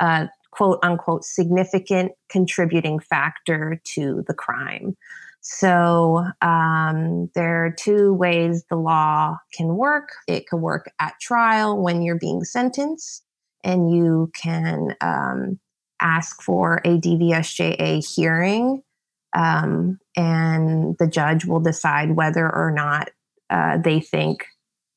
uh, 0.00 0.26
quote 0.54 0.78
unquote 0.82 1.24
significant 1.24 2.12
contributing 2.28 3.00
factor 3.00 3.80
to 3.84 4.24
the 4.26 4.34
crime. 4.34 4.96
So 5.40 6.24
um, 6.40 7.28
there 7.34 7.66
are 7.66 7.74
two 7.76 8.14
ways 8.14 8.64
the 8.70 8.76
law 8.76 9.36
can 9.52 9.76
work. 9.76 10.08
It 10.26 10.46
can 10.48 10.60
work 10.60 10.90
at 11.00 11.20
trial 11.20 11.82
when 11.82 12.02
you're 12.02 12.18
being 12.18 12.44
sentenced, 12.44 13.22
and 13.62 13.90
you 13.90 14.30
can 14.40 14.94
um, 15.02 15.58
ask 16.00 16.40
for 16.40 16.80
a 16.84 16.98
DVSJA 16.98 18.14
hearing, 18.14 18.82
um, 19.36 19.98
and 20.16 20.96
the 20.98 21.06
judge 21.06 21.44
will 21.44 21.60
decide 21.60 22.16
whether 22.16 22.44
or 22.44 22.70
not 22.70 23.10
uh, 23.50 23.76
they 23.76 24.00
think 24.00 24.46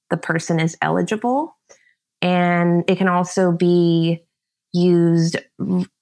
the 0.10 0.18
person 0.18 0.60
is 0.60 0.78
eligible. 0.82 1.58
And 2.22 2.84
it 2.88 2.98
can 2.98 3.10
also 3.10 3.52
be 3.52 4.24
used, 4.78 5.38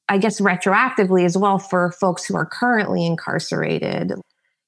I 0.10 0.18
guess, 0.18 0.40
retroactively 0.40 1.26
as 1.26 1.38
well 1.38 1.60
for 1.60 1.92
folks 1.92 2.26
who 2.26 2.36
are 2.36 2.46
currently 2.46 3.06
incarcerated. 3.06 4.14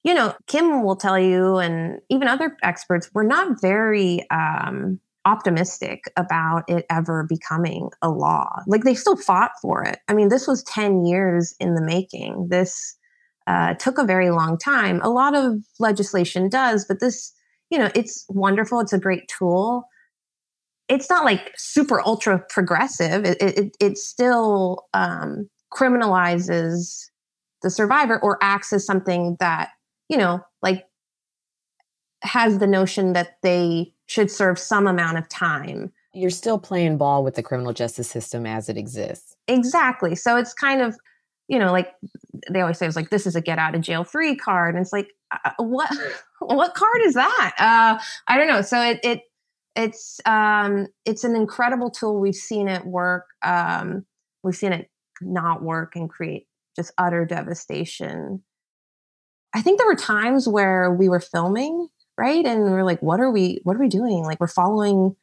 You 0.03 0.13
know, 0.13 0.35
Kim 0.47 0.83
will 0.83 0.95
tell 0.95 1.19
you, 1.19 1.57
and 1.57 1.99
even 2.09 2.27
other 2.27 2.55
experts, 2.63 3.09
we're 3.13 3.23
not 3.23 3.61
very 3.61 4.29
um, 4.29 4.99
optimistic 5.25 6.05
about 6.15 6.63
it 6.69 6.85
ever 6.89 7.25
becoming 7.27 7.89
a 8.01 8.09
law. 8.09 8.61
Like 8.67 8.83
they 8.83 8.95
still 8.95 9.17
fought 9.17 9.51
for 9.61 9.83
it. 9.83 9.99
I 10.07 10.13
mean, 10.13 10.29
this 10.29 10.47
was 10.47 10.63
10 10.63 11.05
years 11.05 11.53
in 11.59 11.75
the 11.75 11.81
making. 11.81 12.47
This 12.49 12.95
uh, 13.47 13.73
took 13.73 13.97
a 13.97 14.05
very 14.05 14.29
long 14.29 14.57
time. 14.57 15.01
A 15.01 15.09
lot 15.09 15.35
of 15.35 15.55
legislation 15.79 16.47
does, 16.47 16.85
but 16.85 16.99
this, 17.01 17.33
you 17.69 17.77
know, 17.77 17.89
it's 17.93 18.25
wonderful. 18.29 18.79
It's 18.79 18.93
a 18.93 18.99
great 18.99 19.27
tool 19.27 19.87
it's 20.89 21.09
not 21.09 21.25
like 21.25 21.51
super 21.55 22.01
ultra 22.01 22.43
progressive. 22.49 23.25
It, 23.25 23.41
it, 23.41 23.77
it 23.79 23.97
still 23.97 24.87
um, 24.93 25.49
criminalizes 25.73 27.09
the 27.61 27.69
survivor 27.69 28.19
or 28.19 28.37
acts 28.41 28.71
as 28.71 28.85
something 28.85 29.35
that, 29.39 29.69
you 30.09 30.17
know, 30.17 30.41
like 30.61 30.85
has 32.21 32.59
the 32.59 32.67
notion 32.67 33.13
that 33.13 33.37
they 33.43 33.93
should 34.05 34.31
serve 34.31 34.57
some 34.57 34.87
amount 34.87 35.17
of 35.17 35.27
time. 35.29 35.91
You're 36.13 36.29
still 36.29 36.57
playing 36.57 36.97
ball 36.97 37.23
with 37.23 37.35
the 37.35 37.43
criminal 37.43 37.73
justice 37.73 38.09
system 38.09 38.45
as 38.45 38.69
it 38.69 38.77
exists. 38.77 39.35
Exactly. 39.47 40.15
So 40.15 40.37
it's 40.37 40.53
kind 40.53 40.81
of, 40.81 40.95
you 41.47 41.59
know, 41.59 41.71
like 41.71 41.93
they 42.49 42.61
always 42.61 42.77
say, 42.77 42.87
it's 42.87 42.95
like, 42.95 43.09
this 43.09 43.27
is 43.27 43.35
a 43.35 43.41
get 43.41 43.59
out 43.59 43.75
of 43.75 43.81
jail 43.81 44.03
free 44.03 44.35
card. 44.35 44.75
And 44.75 44.81
it's 44.81 44.93
like, 44.93 45.09
uh, 45.31 45.51
what, 45.57 45.91
what 46.39 46.73
card 46.73 47.01
is 47.03 47.13
that? 47.13 47.53
Uh, 47.59 48.01
I 48.27 48.37
don't 48.37 48.47
know. 48.47 48.61
So 48.61 48.81
it, 48.81 48.99
it, 49.03 49.21
it's 49.77 50.19
um, 50.25 50.87
it's 51.05 51.23
an 51.23 51.35
incredible 51.35 51.91
tool. 51.91 52.19
We've 52.19 52.35
seen 52.35 52.67
it 52.67 52.85
work. 52.85 53.25
Um, 53.43 54.05
we've 54.43 54.55
seen 54.55 54.73
it 54.73 54.89
not 55.21 55.61
work 55.61 55.95
and 55.95 56.09
create 56.09 56.47
just 56.75 56.91
utter 56.97 57.25
devastation. 57.25 58.43
I 59.53 59.61
think 59.61 59.77
there 59.77 59.87
were 59.87 59.95
times 59.95 60.47
where 60.47 60.91
we 60.91 61.09
were 61.09 61.19
filming, 61.19 61.87
right, 62.17 62.45
and 62.45 62.63
we 62.63 62.71
are 62.71 62.83
like, 62.83 63.01
"What 63.01 63.19
are 63.19 63.31
we? 63.31 63.61
What 63.63 63.75
are 63.75 63.79
we 63.79 63.87
doing?" 63.87 64.23
Like 64.23 64.39
we're 64.39 64.47
following, 64.47 65.15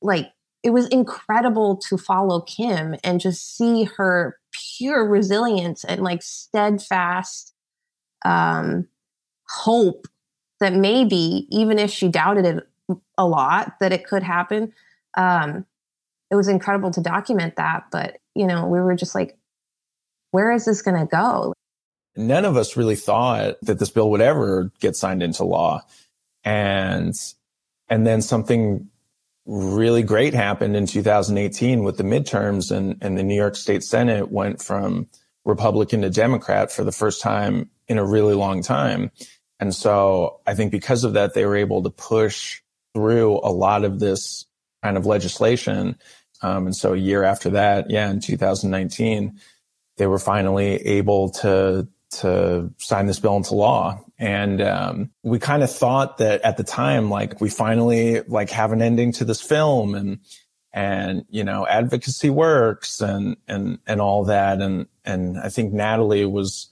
like 0.00 0.30
it 0.62 0.70
was 0.70 0.88
incredible 0.88 1.76
to 1.88 1.98
follow 1.98 2.40
Kim 2.40 2.96
and 3.04 3.20
just 3.20 3.56
see 3.56 3.84
her 3.84 4.38
pure 4.52 5.06
resilience 5.06 5.84
and 5.84 6.02
like 6.02 6.22
steadfast 6.22 7.54
um, 8.24 8.88
hope 9.48 10.08
that 10.60 10.72
maybe 10.72 11.46
even 11.50 11.78
if 11.78 11.90
she 11.90 12.08
doubted 12.08 12.44
it 12.44 12.66
a 13.16 13.26
lot 13.26 13.74
that 13.80 13.92
it 13.92 14.06
could 14.06 14.22
happen. 14.22 14.72
Um, 15.16 15.66
it 16.30 16.36
was 16.36 16.48
incredible 16.48 16.90
to 16.92 17.00
document 17.00 17.56
that, 17.56 17.84
but 17.90 18.18
you 18.34 18.46
know, 18.46 18.66
we 18.66 18.78
were 18.80 18.94
just 18.94 19.14
like, 19.14 19.36
where 20.30 20.52
is 20.52 20.64
this 20.64 20.82
going 20.82 20.98
to 20.98 21.06
go? 21.06 21.52
None 22.16 22.44
of 22.44 22.56
us 22.56 22.76
really 22.76 22.96
thought 22.96 23.56
that 23.62 23.78
this 23.78 23.90
bill 23.90 24.10
would 24.10 24.20
ever 24.20 24.70
get 24.80 24.96
signed 24.96 25.22
into 25.22 25.44
law. 25.44 25.82
And, 26.44 27.14
and 27.88 28.06
then 28.06 28.22
something 28.22 28.88
really 29.46 30.02
great 30.02 30.34
happened 30.34 30.76
in 30.76 30.86
2018 30.86 31.82
with 31.82 31.96
the 31.96 32.02
midterms 32.02 32.70
and, 32.70 32.98
and 33.00 33.16
the 33.16 33.22
New 33.22 33.34
York 33.34 33.56
State 33.56 33.82
Senate 33.82 34.30
went 34.30 34.62
from 34.62 35.08
Republican 35.44 36.02
to 36.02 36.10
Democrat 36.10 36.70
for 36.70 36.84
the 36.84 36.92
first 36.92 37.22
time 37.22 37.70
in 37.88 37.98
a 37.98 38.04
really 38.04 38.34
long 38.34 38.62
time. 38.62 39.10
And 39.58 39.74
so 39.74 40.40
I 40.46 40.54
think 40.54 40.70
because 40.70 41.04
of 41.04 41.14
that, 41.14 41.34
they 41.34 41.46
were 41.46 41.56
able 41.56 41.82
to 41.82 41.90
push 41.90 42.60
through 42.94 43.40
a 43.42 43.52
lot 43.52 43.84
of 43.84 44.00
this 44.00 44.46
kind 44.82 44.96
of 44.96 45.06
legislation. 45.06 45.98
Um, 46.42 46.66
and 46.66 46.76
so 46.76 46.94
a 46.94 46.96
year 46.96 47.24
after 47.24 47.50
that, 47.50 47.90
yeah, 47.90 48.10
in 48.10 48.20
2019, 48.20 49.40
they 49.96 50.06
were 50.06 50.18
finally 50.18 50.76
able 50.86 51.30
to 51.30 51.88
to 52.10 52.72
sign 52.78 53.06
this 53.06 53.20
bill 53.20 53.36
into 53.36 53.54
law. 53.54 54.02
And 54.18 54.62
um, 54.62 55.10
we 55.22 55.38
kind 55.38 55.62
of 55.62 55.70
thought 55.70 56.18
that 56.18 56.40
at 56.42 56.56
the 56.56 56.64
time, 56.64 57.10
like 57.10 57.40
we 57.40 57.50
finally 57.50 58.22
like 58.22 58.50
have 58.50 58.72
an 58.72 58.80
ending 58.80 59.12
to 59.12 59.24
this 59.24 59.42
film, 59.42 59.94
and 59.94 60.20
and 60.72 61.24
you 61.28 61.44
know 61.44 61.66
advocacy 61.66 62.30
works, 62.30 63.00
and 63.00 63.36
and 63.46 63.78
and 63.86 64.00
all 64.00 64.24
that. 64.24 64.60
And 64.60 64.86
and 65.04 65.38
I 65.38 65.48
think 65.50 65.72
Natalie 65.72 66.24
was 66.24 66.70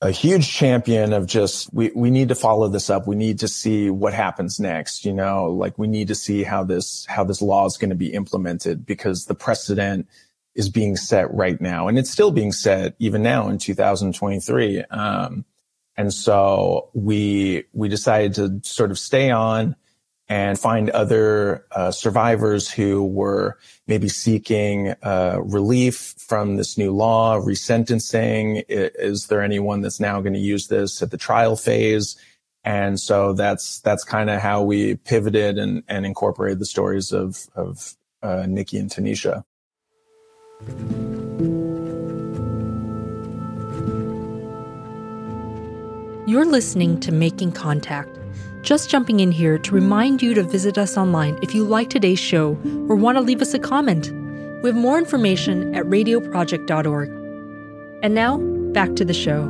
a 0.00 0.10
huge 0.10 0.48
champion 0.48 1.12
of 1.12 1.26
just 1.26 1.72
we 1.72 1.90
we 1.94 2.10
need 2.10 2.28
to 2.28 2.34
follow 2.34 2.68
this 2.68 2.88
up. 2.88 3.06
We 3.06 3.16
need 3.16 3.40
to 3.40 3.48
see 3.48 3.90
what 3.90 4.14
happens 4.14 4.60
next. 4.60 5.04
You 5.04 5.12
know, 5.12 5.46
like 5.46 5.76
we 5.78 5.88
need 5.88 6.08
to 6.08 6.14
see 6.14 6.44
how 6.44 6.64
this 6.64 7.04
how 7.06 7.24
this 7.24 7.42
law 7.42 7.66
is 7.66 7.76
going 7.76 7.90
to 7.90 7.96
be 7.96 8.12
implemented 8.12 8.86
because 8.86 9.26
the 9.26 9.34
precedent 9.34 10.08
is 10.54 10.68
being 10.68 10.96
set 10.96 11.32
right 11.34 11.60
now, 11.60 11.88
and 11.88 11.98
it's 11.98 12.10
still 12.10 12.30
being 12.30 12.52
set 12.52 12.94
even 12.98 13.22
now 13.22 13.48
in 13.48 13.58
2023. 13.58 14.84
Um, 14.84 15.44
and 15.96 16.14
so 16.14 16.90
we 16.94 17.64
we 17.72 17.88
decided 17.88 18.34
to 18.34 18.60
sort 18.62 18.92
of 18.92 18.98
stay 18.98 19.30
on 19.30 19.74
and 20.28 20.58
find 20.58 20.90
other 20.90 21.64
uh, 21.72 21.90
survivors 21.90 22.70
who 22.70 23.04
were 23.06 23.58
maybe 23.86 24.08
seeking 24.08 24.94
uh, 25.02 25.40
relief 25.42 26.14
from 26.18 26.56
this 26.56 26.76
new 26.76 26.92
law, 26.92 27.40
resentencing. 27.40 28.62
Is 28.68 29.28
there 29.28 29.42
anyone 29.42 29.80
that's 29.80 30.00
now 30.00 30.20
going 30.20 30.34
to 30.34 30.38
use 30.38 30.68
this 30.68 31.00
at 31.00 31.10
the 31.10 31.16
trial 31.16 31.56
phase? 31.56 32.16
And 32.62 33.00
so 33.00 33.32
that's 33.32 33.80
that's 33.80 34.04
kind 34.04 34.28
of 34.28 34.40
how 34.42 34.62
we 34.62 34.96
pivoted 34.96 35.56
and, 35.56 35.82
and 35.88 36.04
incorporated 36.04 36.58
the 36.58 36.66
stories 36.66 37.12
of 37.12 37.46
of 37.54 37.94
uh, 38.22 38.44
Nikki 38.46 38.78
and 38.78 38.90
Tanisha. 38.90 39.44
You're 46.26 46.44
listening 46.44 47.00
to 47.00 47.12
Making 47.12 47.52
Contact 47.52 48.17
just 48.68 48.90
jumping 48.90 49.20
in 49.20 49.32
here 49.32 49.56
to 49.56 49.74
remind 49.74 50.20
you 50.20 50.34
to 50.34 50.42
visit 50.42 50.76
us 50.76 50.98
online 50.98 51.38
if 51.40 51.54
you 51.54 51.64
like 51.64 51.88
today's 51.88 52.18
show 52.18 52.48
or 52.86 52.96
want 52.96 53.16
to 53.16 53.22
leave 53.22 53.40
us 53.40 53.54
a 53.54 53.58
comment. 53.58 54.12
We 54.62 54.68
have 54.68 54.76
more 54.76 54.98
information 54.98 55.74
at 55.74 55.86
radioproject.org. 55.86 57.08
And 58.02 58.14
now, 58.14 58.36
back 58.74 58.94
to 58.96 59.06
the 59.06 59.14
show. 59.14 59.46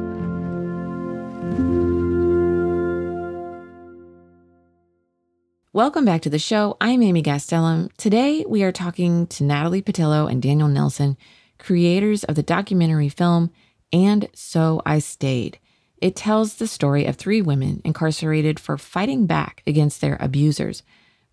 Welcome 5.72 6.04
back 6.04 6.22
to 6.22 6.30
the 6.30 6.38
show. 6.38 6.76
I'm 6.80 7.02
Amy 7.02 7.24
Gastelum. 7.24 7.92
Today 7.96 8.44
we 8.46 8.62
are 8.62 8.70
talking 8.70 9.26
to 9.26 9.42
Natalie 9.42 9.82
Pattillo 9.82 10.30
and 10.30 10.40
Daniel 10.40 10.68
Nelson, 10.68 11.16
creators 11.58 12.22
of 12.22 12.36
the 12.36 12.44
documentary 12.44 13.08
film 13.08 13.50
And 13.92 14.28
So 14.32 14.80
I 14.86 15.00
Stayed. 15.00 15.58
It 16.00 16.14
tells 16.14 16.54
the 16.54 16.66
story 16.66 17.06
of 17.06 17.16
three 17.16 17.42
women 17.42 17.82
incarcerated 17.84 18.60
for 18.60 18.78
fighting 18.78 19.26
back 19.26 19.62
against 19.66 20.00
their 20.00 20.16
abusers. 20.20 20.82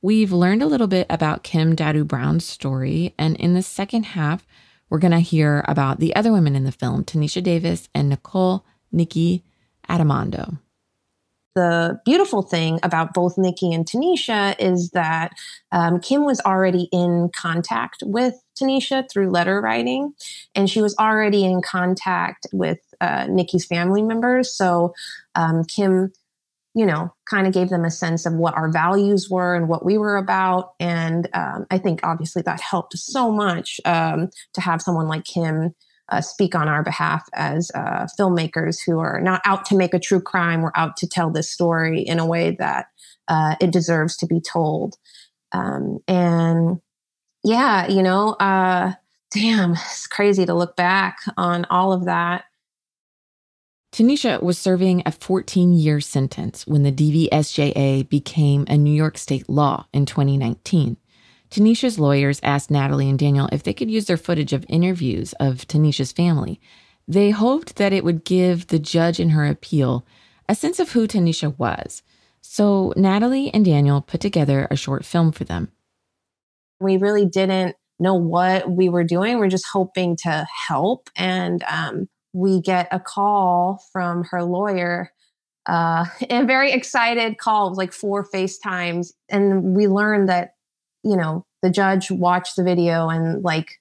We've 0.02 0.32
learned 0.32 0.62
a 0.62 0.68
little 0.68 0.88
bit 0.88 1.08
about 1.10 1.44
Kim 1.44 1.76
Dadou 1.76 2.08
Brown's 2.08 2.46
story, 2.46 3.14
and 3.18 3.36
in 3.38 3.54
the 3.54 3.62
second 3.62 4.04
half, 4.04 4.46
we're 4.90 5.00
going 5.00 5.12
to 5.12 5.20
hear 5.20 5.64
about 5.68 6.00
the 6.00 6.16
other 6.16 6.32
women 6.32 6.56
in 6.56 6.64
the 6.64 6.72
film, 6.72 7.04
Tanisha 7.04 7.42
Davis 7.42 7.90
and 7.94 8.10
Nicole 8.10 8.66
Nikki 8.92 9.44
Addimando. 9.90 10.60
The 11.56 12.02
beautiful 12.04 12.42
thing 12.42 12.80
about 12.84 13.14
both 13.14 13.38
Nikki 13.38 13.74
and 13.74 13.86
Tanisha 13.86 14.56
is 14.60 14.90
that 14.90 15.32
um, 15.72 16.02
Kim 16.02 16.26
was 16.26 16.42
already 16.42 16.90
in 16.92 17.30
contact 17.34 18.04
with 18.06 18.36
Tanisha 18.60 19.10
through 19.10 19.32
letter 19.32 19.62
writing, 19.62 20.14
and 20.54 20.70
she 20.70 20.82
was 20.82 20.96
already 20.98 21.46
in 21.46 21.62
contact 21.62 22.46
with 22.52 22.80
uh, 23.00 23.28
Nikki's 23.30 23.66
family 23.66 24.02
members. 24.02 24.54
So 24.54 24.94
um, 25.36 25.64
Kim, 25.64 26.12
you 26.74 26.86
know, 26.86 27.14
kind 27.30 27.48
of 27.48 27.54
gave 27.54 27.70
them 27.70 27.86
a 27.86 27.92
sense 27.92 28.26
of 28.26 28.34
what 28.34 28.56
our 28.56 28.70
values 28.70 29.30
were 29.30 29.56
and 29.56 29.70
what 29.70 29.86
we 29.86 29.98
were 29.98 30.18
about. 30.18 30.74
And 30.82 31.30
um, 31.34 31.68
I 31.72 31.78
think 31.78 32.02
obviously 32.04 32.42
that 32.42 32.60
helped 32.60 32.98
so 32.98 33.32
much 33.32 33.80
um, 33.86 34.30
to 34.54 34.62
have 34.62 34.82
someone 34.82 35.08
like 35.08 35.24
Kim 35.24 35.74
uh, 36.10 36.22
speak 36.22 36.56
on 36.56 36.68
our 36.68 36.84
behalf 36.84 37.28
as 37.34 37.72
uh, 37.74 38.08
filmmakers 38.20 38.78
who 38.86 39.00
are 39.00 39.20
not 39.22 39.42
out 39.46 39.66
to 39.66 39.76
make 39.76 39.94
a 39.94 40.00
true 40.00 40.22
crime. 40.22 40.62
We're 40.62 40.72
out 40.76 40.98
to 40.98 41.08
tell 41.08 41.30
this 41.30 41.50
story 41.50 42.02
in 42.02 42.20
a 42.20 42.26
way 42.26 42.52
that 42.60 42.88
uh, 43.28 43.56
it 43.60 43.72
deserves 43.72 44.16
to 44.18 44.28
be 44.28 44.40
told. 44.40 44.98
Um, 45.52 46.00
and 46.08 46.80
yeah, 47.44 47.88
you 47.88 48.04
know, 48.04 48.34
uh, 48.34 48.94
damn, 49.32 49.72
it's 49.74 50.08
crazy 50.08 50.46
to 50.46 50.54
look 50.54 50.76
back 50.76 51.20
on 51.38 51.66
all 51.66 51.94
of 51.94 52.06
that. 52.06 52.46
Tanisha 53.96 54.44
was 54.44 54.58
serving 54.58 55.04
a 55.06 55.12
14 55.12 55.74
year 55.74 56.02
sentence 56.02 56.68
when 56.68 56.84
the 56.84 56.92
DVSJA 56.92 58.10
became 58.10 58.66
a 58.68 58.78
New 58.78 58.94
York 58.94 59.18
state 59.18 59.48
law 59.48 59.88
in 59.94 60.06
2019. 60.06 60.98
Tanisha's 61.56 61.98
lawyers 61.98 62.42
asked 62.44 62.70
Natalie 62.70 63.10
and 63.10 63.18
Daniel 63.18 63.48
if 63.50 63.64
they 63.64 63.74
could 63.74 63.90
use 63.90 64.08
their 64.08 64.18
footage 64.18 64.52
of 64.52 64.66
interviews 64.68 65.32
of 65.40 65.60
Tanisha's 65.60 66.12
family. 66.12 66.60
They 67.08 67.30
hoped 67.30 67.78
that 67.78 67.94
it 67.94 68.04
would 68.04 68.26
give 68.26 68.68
the 68.68 68.78
judge 68.78 69.22
in 69.22 69.30
her 69.30 69.46
appeal 69.46 70.06
a 70.50 70.56
sense 70.56 70.82
of 70.82 70.92
who 70.92 71.08
Tanisha 71.08 71.58
was. 71.58 72.04
So 72.42 72.92
Natalie 72.98 73.54
and 73.54 73.64
Daniel 73.64 74.02
put 74.02 74.20
together 74.20 74.68
a 74.70 74.76
short 74.76 75.06
film 75.06 75.32
for 75.32 75.46
them. 75.46 75.72
We 76.82 76.98
really 76.98 77.26
didn't 77.26 77.78
know 78.00 78.16
what 78.16 78.70
we 78.70 78.90
were 78.90 79.06
doing. 79.06 79.40
We're 79.40 79.48
just 79.48 79.68
hoping 79.72 80.18
to 80.24 80.46
help. 80.68 81.10
And 81.16 81.64
um, 81.64 82.10
we 82.34 82.60
get 82.60 82.90
a 82.92 83.00
call 83.00 83.82
from 83.94 84.26
her 84.26 84.44
lawyer, 84.44 85.10
uh, 85.68 86.04
a 86.30 86.44
very 86.44 86.74
excited 86.74 87.38
call, 87.38 87.74
like 87.76 87.94
four 87.94 88.28
FaceTimes. 88.30 89.14
And 89.30 89.74
we 89.74 89.88
learned 89.88 90.28
that, 90.28 90.55
you 91.06 91.16
know, 91.16 91.46
the 91.62 91.70
judge 91.70 92.12
watched 92.12 92.56
the 92.56 92.64
video 92.64 93.08
and 93.08 93.44
like 93.44 93.80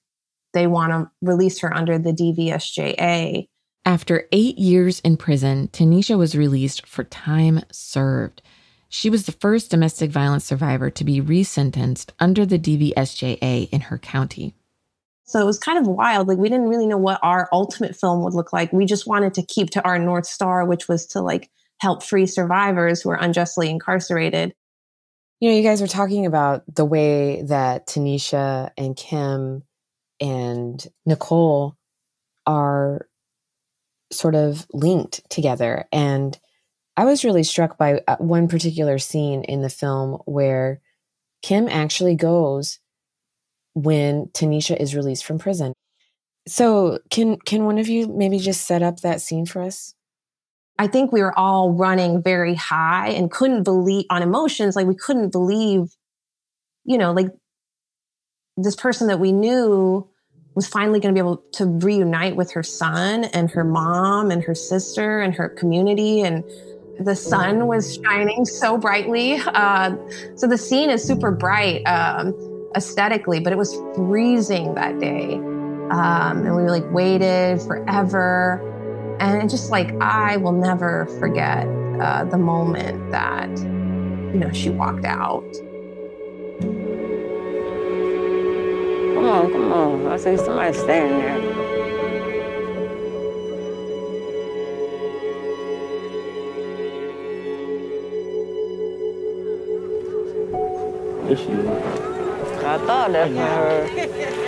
they 0.53 0.67
want 0.67 0.91
to 0.91 1.11
release 1.21 1.59
her 1.59 1.75
under 1.75 1.97
the 1.97 2.13
DVSJA. 2.13 3.47
After 3.83 4.27
eight 4.31 4.57
years 4.57 4.99
in 5.01 5.17
prison, 5.17 5.67
Tanisha 5.67 6.17
was 6.17 6.35
released 6.35 6.87
for 6.87 7.03
time 7.03 7.61
served. 7.71 8.41
She 8.89 9.09
was 9.09 9.25
the 9.25 9.31
first 9.31 9.69
domestic 9.69 10.11
violence 10.11 10.45
survivor 10.45 10.89
to 10.89 11.03
be 11.03 11.19
resentenced 11.19 12.11
under 12.19 12.45
the 12.45 12.57
DVSJA 12.57 13.69
in 13.69 13.81
her 13.81 13.97
county. 13.97 14.55
So 15.25 15.39
it 15.41 15.45
was 15.45 15.59
kind 15.59 15.79
of 15.79 15.87
wild. 15.87 16.27
Like 16.27 16.37
we 16.37 16.49
didn't 16.49 16.69
really 16.69 16.85
know 16.85 16.97
what 16.97 17.19
our 17.23 17.49
ultimate 17.51 17.95
film 17.95 18.23
would 18.23 18.35
look 18.35 18.53
like. 18.53 18.71
We 18.71 18.85
just 18.85 19.07
wanted 19.07 19.33
to 19.33 19.43
keep 19.43 19.71
to 19.71 19.83
our 19.83 19.97
North 19.97 20.27
Star, 20.27 20.65
which 20.65 20.87
was 20.87 21.05
to 21.07 21.21
like 21.21 21.49
help 21.79 22.03
free 22.03 22.27
survivors 22.27 23.01
who 23.01 23.09
are 23.09 23.21
unjustly 23.21 23.69
incarcerated. 23.69 24.53
You 25.39 25.49
know, 25.49 25.57
you 25.57 25.63
guys 25.63 25.81
were 25.81 25.87
talking 25.87 26.25
about 26.25 26.63
the 26.73 26.85
way 26.85 27.41
that 27.43 27.87
Tanisha 27.87 28.71
and 28.77 28.95
Kim 28.95 29.63
and 30.21 30.87
Nicole 31.05 31.75
are 32.45 33.07
sort 34.11 34.35
of 34.35 34.65
linked 34.71 35.29
together. 35.29 35.85
And 35.91 36.39
I 36.95 37.05
was 37.05 37.25
really 37.25 37.43
struck 37.43 37.77
by 37.77 38.01
uh, 38.07 38.15
one 38.17 38.47
particular 38.47 38.97
scene 38.97 39.43
in 39.43 39.61
the 39.61 39.69
film 39.69 40.21
where 40.25 40.79
Kim 41.41 41.67
actually 41.67 42.15
goes 42.15 42.79
when 43.73 44.27
Tanisha 44.27 44.79
is 44.79 44.95
released 44.95 45.25
from 45.25 45.37
prison. 45.37 45.73
So, 46.47 46.99
can 47.09 47.37
can 47.39 47.65
one 47.65 47.79
of 47.79 47.87
you 47.89 48.07
maybe 48.07 48.37
just 48.39 48.65
set 48.65 48.83
up 48.83 49.01
that 49.01 49.21
scene 49.21 49.45
for 49.45 49.61
us? 49.61 49.93
I 50.77 50.87
think 50.87 51.11
we 51.11 51.21
were 51.21 51.37
all 51.37 51.71
running 51.71 52.21
very 52.21 52.55
high 52.55 53.09
and 53.09 53.31
couldn't 53.31 53.63
believe 53.63 54.05
on 54.09 54.21
emotions 54.21 54.75
like 54.75 54.87
we 54.87 54.95
couldn't 54.95 55.31
believe 55.31 55.95
you 56.85 56.97
know, 56.97 57.11
like 57.11 57.27
this 58.55 58.75
person 58.75 59.07
that 59.07 59.19
we 59.19 59.31
knew 59.31 60.07
was 60.53 60.67
finally 60.67 60.99
going 60.99 61.13
to 61.13 61.19
be 61.19 61.25
able 61.25 61.43
to 61.53 61.65
reunite 61.65 62.37
with 62.37 62.51
her 62.51 62.63
son 62.63 63.25
and 63.25 63.51
her 63.51 63.63
mom 63.63 64.31
and 64.31 64.43
her 64.43 64.55
sister 64.55 65.19
and 65.19 65.33
her 65.33 65.49
community 65.49 66.21
and 66.21 66.43
the 66.99 67.15
sun 67.15 67.67
was 67.67 67.95
shining 67.95 68.45
so 68.45 68.77
brightly 68.77 69.37
uh, 69.47 69.93
so 70.35 70.47
the 70.47 70.57
scene 70.57 70.89
is 70.89 71.03
super 71.03 71.29
bright 71.29 71.83
um, 71.83 72.33
aesthetically, 72.73 73.41
but 73.41 73.51
it 73.51 73.57
was 73.57 73.75
freezing 73.95 74.75
that 74.75 74.97
day. 74.99 75.33
Um, 75.35 76.45
and 76.45 76.55
we 76.55 76.63
like 76.63 76.89
waited 76.91 77.61
forever. 77.61 78.61
And 79.19 79.41
it 79.41 79.49
just 79.49 79.71
like, 79.71 79.93
I 80.01 80.37
will 80.37 80.51
never 80.51 81.05
forget 81.19 81.67
uh, 81.99 82.25
the 82.25 82.37
moment 82.37 83.11
that, 83.11 83.49
you 83.57 84.39
know, 84.39 84.51
she 84.51 84.69
walked 84.69 85.05
out. 85.05 85.45
Come 89.15 89.25
on, 89.25 89.51
come 89.51 89.71
on. 89.71 90.07
I 90.07 90.17
see 90.17 90.37
somebody 90.37 90.77
standing 90.77 91.19
there. 91.19 91.39
Issue. 101.31 101.69
I 102.67 102.77
thought 102.85 103.11
that's 103.11 103.33
for 103.33 103.39
her. 103.39 104.35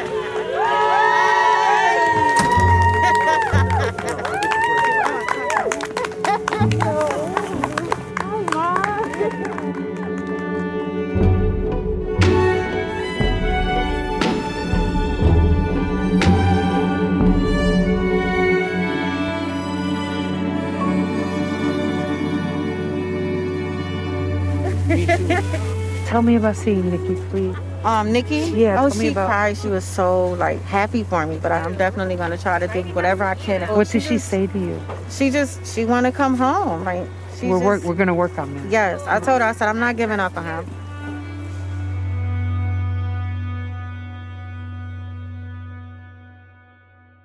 Tell 26.18 26.24
me 26.24 26.36
about 26.36 26.56
seeing 26.56 26.90
Nikki, 26.90 27.14
please. 27.30 27.56
Um, 27.84 28.12
Nikki? 28.12 28.38
Yeah, 28.56 28.82
Oh, 28.84 28.90
tell 28.90 28.98
me 28.98 29.06
she 29.06 29.12
about- 29.12 29.28
cried. 29.30 29.56
She 29.56 29.68
was 29.68 29.86
so 29.86 30.30
like 30.30 30.60
happy 30.64 31.04
for 31.04 31.24
me, 31.28 31.38
but 31.40 31.52
I'm 31.52 31.76
definitely 31.76 32.16
gonna 32.16 32.40
try 32.40 32.58
to 32.58 32.68
do 32.68 32.82
whatever 32.96 33.24
I 33.24 33.36
can. 33.36 33.62
What 33.68 33.88
did 33.88 34.02
she 34.02 34.18
say 34.18 34.48
to 34.48 34.58
you? 34.58 34.82
She 35.12 35.30
just 35.30 35.64
she 35.64 35.86
want 35.86 36.08
to 36.08 36.12
come 36.12 36.36
home. 36.36 36.84
Like 36.86 37.06
she 37.40 37.46
We're 37.50 37.58
just, 37.58 37.66
work. 37.66 37.84
We're 37.84 37.94
gonna 37.94 38.16
work 38.16 38.40
on 38.40 38.52
that. 38.56 38.72
Yes, 38.72 39.04
I 39.06 39.20
told 39.20 39.42
her. 39.42 39.48
I 39.48 39.52
said 39.52 39.70
I'm 39.70 39.78
not 39.80 39.96
giving 39.96 40.20
up 40.20 40.36
on 40.36 40.44
her. 40.44 40.66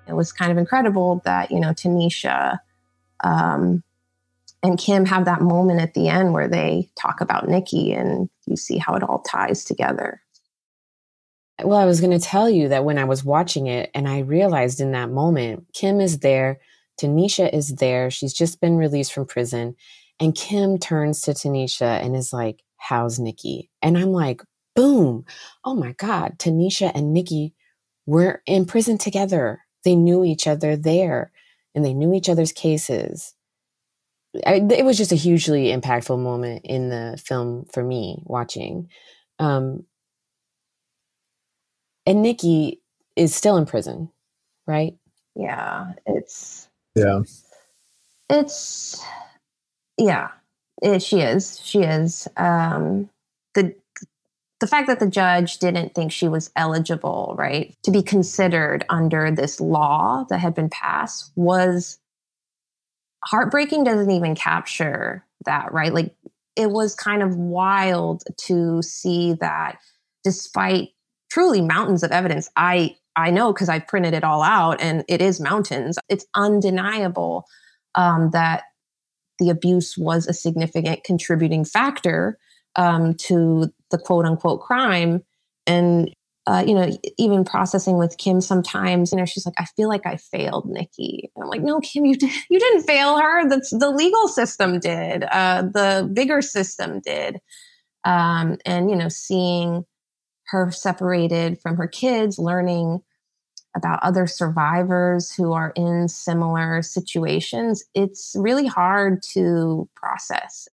it 0.07 0.13
was 0.13 0.31
kind 0.31 0.51
of 0.51 0.57
incredible 0.57 1.21
that 1.25 1.51
you 1.51 1.59
know 1.59 1.69
Tanisha 1.69 2.59
um, 3.23 3.83
and 4.63 4.79
Kim 4.79 5.05
have 5.05 5.25
that 5.25 5.41
moment 5.41 5.81
at 5.81 5.93
the 5.93 6.07
end 6.07 6.33
where 6.33 6.47
they 6.47 6.89
talk 6.99 7.21
about 7.21 7.49
Nikki, 7.49 7.93
and 7.93 8.29
you 8.47 8.55
see 8.55 8.77
how 8.77 8.95
it 8.95 9.03
all 9.03 9.19
ties 9.19 9.65
together. 9.65 10.21
Well, 11.63 11.77
I 11.77 11.85
was 11.85 11.99
going 11.99 12.17
to 12.17 12.25
tell 12.25 12.49
you 12.49 12.69
that 12.69 12.85
when 12.85 12.97
I 12.97 13.03
was 13.03 13.23
watching 13.23 13.67
it, 13.67 13.91
and 13.93 14.07
I 14.07 14.19
realized 14.19 14.79
in 14.79 14.91
that 14.93 15.11
moment, 15.11 15.67
Kim 15.73 15.99
is 15.99 16.19
there, 16.19 16.59
Tanisha 16.99 17.53
is 17.53 17.75
there. 17.75 18.09
She's 18.09 18.33
just 18.33 18.61
been 18.61 18.77
released 18.77 19.13
from 19.13 19.25
prison. 19.25 19.75
And 20.19 20.35
Kim 20.35 20.77
turns 20.77 21.21
to 21.21 21.31
Tanisha 21.31 22.03
and 22.03 22.15
is 22.15 22.31
like, 22.33 22.61
How's 22.77 23.19
Nikki? 23.19 23.69
And 23.81 23.97
I'm 23.97 24.11
like, 24.11 24.41
Boom. 24.75 25.25
Oh 25.63 25.75
my 25.75 25.93
God. 25.93 26.39
Tanisha 26.39 26.91
and 26.95 27.13
Nikki 27.13 27.53
were 28.05 28.41
in 28.45 28.65
prison 28.65 28.97
together. 28.97 29.61
They 29.83 29.95
knew 29.95 30.23
each 30.23 30.47
other 30.47 30.75
there 30.75 31.31
and 31.75 31.83
they 31.83 31.93
knew 31.93 32.13
each 32.13 32.29
other's 32.29 32.51
cases. 32.51 33.33
I, 34.45 34.55
it 34.55 34.85
was 34.85 34.97
just 34.97 35.11
a 35.11 35.15
hugely 35.15 35.67
impactful 35.67 36.17
moment 36.19 36.65
in 36.65 36.89
the 36.89 37.21
film 37.23 37.65
for 37.71 37.83
me 37.83 38.21
watching. 38.25 38.89
Um, 39.39 39.85
and 42.05 42.21
Nikki 42.21 42.81
is 43.15 43.35
still 43.35 43.57
in 43.57 43.65
prison, 43.65 44.09
right? 44.67 44.95
Yeah, 45.35 45.93
it's 46.05 46.67
Yeah. 46.95 47.21
it's 48.29 49.03
yeah, 49.97 50.29
it, 50.81 51.01
she 51.03 51.21
is. 51.21 51.59
She 51.63 51.81
is. 51.81 52.27
Um, 52.37 53.09
the 53.53 53.75
the 54.59 54.67
fact 54.67 54.87
that 54.87 54.99
the 54.99 55.09
judge 55.09 55.59
didn't 55.59 55.93
think 55.93 56.11
she 56.11 56.27
was 56.27 56.49
eligible, 56.55 57.35
right, 57.37 57.75
to 57.83 57.91
be 57.91 58.01
considered 58.01 58.85
under 58.89 59.29
this 59.29 59.59
law 59.59 60.25
that 60.29 60.39
had 60.39 60.55
been 60.55 60.69
passed 60.69 61.31
was 61.35 61.99
heartbreaking. 63.25 63.83
Doesn't 63.83 64.11
even 64.11 64.35
capture 64.35 65.25
that, 65.45 65.71
right? 65.73 65.93
Like 65.93 66.15
it 66.55 66.69
was 66.69 66.95
kind 66.95 67.23
of 67.23 67.35
wild 67.35 68.23
to 68.45 68.81
see 68.81 69.33
that, 69.33 69.77
despite 70.23 70.89
truly 71.29 71.61
mountains 71.61 72.03
of 72.03 72.11
evidence, 72.11 72.49
I 72.55 72.95
I 73.15 73.29
know 73.31 73.53
because 73.53 73.69
I 73.69 73.79
printed 73.79 74.13
it 74.13 74.23
all 74.23 74.41
out, 74.41 74.81
and 74.81 75.03
it 75.07 75.21
is 75.21 75.39
mountains. 75.39 75.97
It's 76.09 76.25
undeniable 76.35 77.45
um, 77.95 78.31
that 78.31 78.63
the 79.39 79.49
abuse 79.49 79.97
was 79.97 80.27
a 80.27 80.33
significant 80.33 81.03
contributing 81.03 81.65
factor 81.65 82.37
um, 82.75 83.13
to 83.15 83.71
the 83.91 83.97
quote 83.97 84.25
unquote 84.25 84.61
crime. 84.61 85.23
And, 85.67 86.13
uh, 86.45 86.63
you 86.67 86.73
know, 86.73 86.89
even 87.17 87.45
processing 87.45 87.97
with 87.97 88.17
Kim 88.17 88.41
sometimes, 88.41 89.11
you 89.11 89.17
know, 89.17 89.25
she's 89.25 89.45
like, 89.45 89.55
I 89.57 89.65
feel 89.77 89.87
like 89.87 90.05
I 90.05 90.17
failed 90.17 90.65
Nikki. 90.67 91.31
And 91.35 91.43
I'm 91.43 91.49
like, 91.49 91.61
no, 91.61 91.79
Kim, 91.79 92.05
you, 92.05 92.15
did, 92.15 92.31
you 92.49 92.59
didn't 92.59 92.83
fail 92.83 93.17
her. 93.17 93.47
That's 93.47 93.69
the 93.69 93.89
legal 93.89 94.27
system 94.27 94.79
did, 94.79 95.23
uh, 95.23 95.61
the 95.61 96.09
bigger 96.11 96.41
system 96.41 96.99
did. 96.99 97.39
Um, 98.03 98.57
and, 98.65 98.89
you 98.89 98.97
know, 98.97 99.07
seeing 99.07 99.85
her 100.47 100.69
separated 100.71 101.59
from 101.61 101.77
her 101.77 101.87
kids, 101.87 102.37
learning 102.37 102.99
about 103.75 104.03
other 104.03 104.27
survivors 104.27 105.31
who 105.31 105.53
are 105.53 105.71
in 105.75 106.07
similar 106.09 106.81
situations, 106.81 107.83
it's 107.95 108.35
really 108.37 108.67
hard 108.67 109.23
to 109.33 109.89
process. 109.95 110.67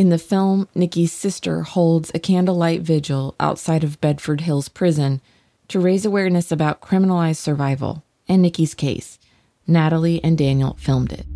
In 0.00 0.08
the 0.08 0.16
film, 0.16 0.66
Nikki's 0.74 1.12
sister 1.12 1.60
holds 1.60 2.10
a 2.14 2.18
candlelight 2.18 2.80
vigil 2.80 3.34
outside 3.38 3.84
of 3.84 4.00
Bedford 4.00 4.40
Hills 4.40 4.70
Prison 4.70 5.20
to 5.68 5.78
raise 5.78 6.06
awareness 6.06 6.50
about 6.50 6.80
criminalized 6.80 7.36
survival 7.36 8.02
and 8.26 8.40
Nikki's 8.40 8.72
case. 8.72 9.18
Natalie 9.66 10.18
and 10.24 10.38
Daniel 10.38 10.74
filmed 10.80 11.12
it. 11.12 11.26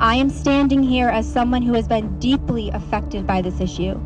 I 0.00 0.16
am 0.16 0.28
standing 0.28 0.82
here 0.82 1.08
as 1.08 1.32
someone 1.32 1.62
who 1.62 1.74
has 1.74 1.86
been 1.86 2.18
deeply 2.18 2.68
affected 2.70 3.28
by 3.28 3.42
this 3.42 3.60
issue. 3.60 3.96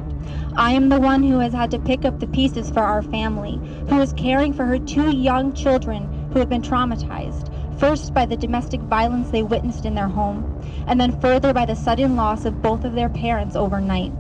I 0.55 0.72
am 0.72 0.90
the 0.90 1.00
one 1.00 1.22
who 1.22 1.38
has 1.38 1.55
had 1.55 1.70
to 1.70 1.78
pick 1.78 2.05
up 2.05 2.20
the 2.20 2.26
pieces 2.26 2.68
for 2.68 2.81
our 2.81 3.00
family, 3.02 3.59
who 3.88 4.02
is 4.02 4.12
caring 4.12 4.52
for 4.52 4.66
her 4.66 4.78
two 4.78 5.16
young 5.16 5.55
children 5.55 6.28
who 6.33 6.38
have 6.38 6.50
been 6.50 6.61
traumatized, 6.61 7.52
first 7.83 8.14
by 8.14 8.25
the 8.25 8.37
domestic 8.37 8.81
violence 8.83 9.31
they 9.31 9.42
witnessed 9.42 9.85
in 9.85 9.97
their 9.97 10.07
home, 10.07 10.45
and 10.87 11.01
then 11.01 11.11
further 11.11 11.53
by 11.53 11.64
the 11.64 11.75
sudden 11.75 12.14
loss 12.14 12.45
of 12.45 12.62
both 12.62 12.85
of 12.85 12.92
their 12.92 13.09
parents 13.09 13.57
overnight. 13.57 14.12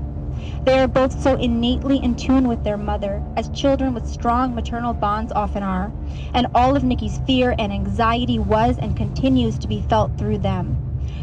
They 0.64 0.80
are 0.80 0.88
both 0.88 1.22
so 1.22 1.36
innately 1.36 2.02
in 2.02 2.16
tune 2.16 2.48
with 2.48 2.64
their 2.64 2.76
mother, 2.76 3.22
as 3.36 3.48
children 3.50 3.94
with 3.94 4.08
strong 4.08 4.52
maternal 4.52 4.94
bonds 4.94 5.30
often 5.30 5.62
are, 5.62 5.92
and 6.34 6.48
all 6.56 6.74
of 6.74 6.82
Nikki's 6.82 7.18
fear 7.18 7.54
and 7.56 7.72
anxiety 7.72 8.36
was 8.36 8.78
and 8.78 8.96
continues 8.96 9.56
to 9.58 9.68
be 9.68 9.80
felt 9.80 10.18
through 10.18 10.38
them. 10.38 10.76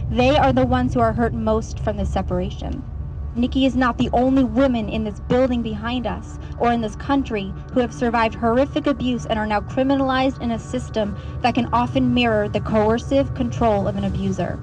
They 0.10 0.38
are 0.38 0.54
the 0.54 0.66
ones 0.66 0.94
who 0.94 1.02
are 1.02 1.12
hurt 1.12 1.34
most 1.34 1.78
from 1.78 1.98
this 1.98 2.10
separation. 2.10 2.99
Nikki 3.40 3.66
is 3.66 3.76
not 3.76 3.98
the 3.98 4.10
only 4.12 4.44
woman 4.44 4.90
in 4.90 5.06
this 5.06 5.20
building 5.22 5.62
behind 5.62 6.06
us 6.06 6.38
or 6.58 6.74
in 6.74 6.82
this 6.82 6.96
country 6.98 7.54
who 7.74 7.80
have 7.80 7.94
survived 7.94 8.36
horrific 8.36 8.86
abuse 8.86 9.26
and 9.26 9.40
are 9.40 9.48
now 9.48 9.62
criminalized 9.62 10.42
in 10.42 10.52
a 10.52 10.60
system 10.60 11.16
that 11.42 11.56
can 11.56 11.70
often 11.72 12.14
mirror 12.14 12.50
the 12.50 12.60
coercive 12.60 13.34
control 13.36 13.88
of 13.88 13.96
an 13.96 14.04
abuser. 14.04 14.60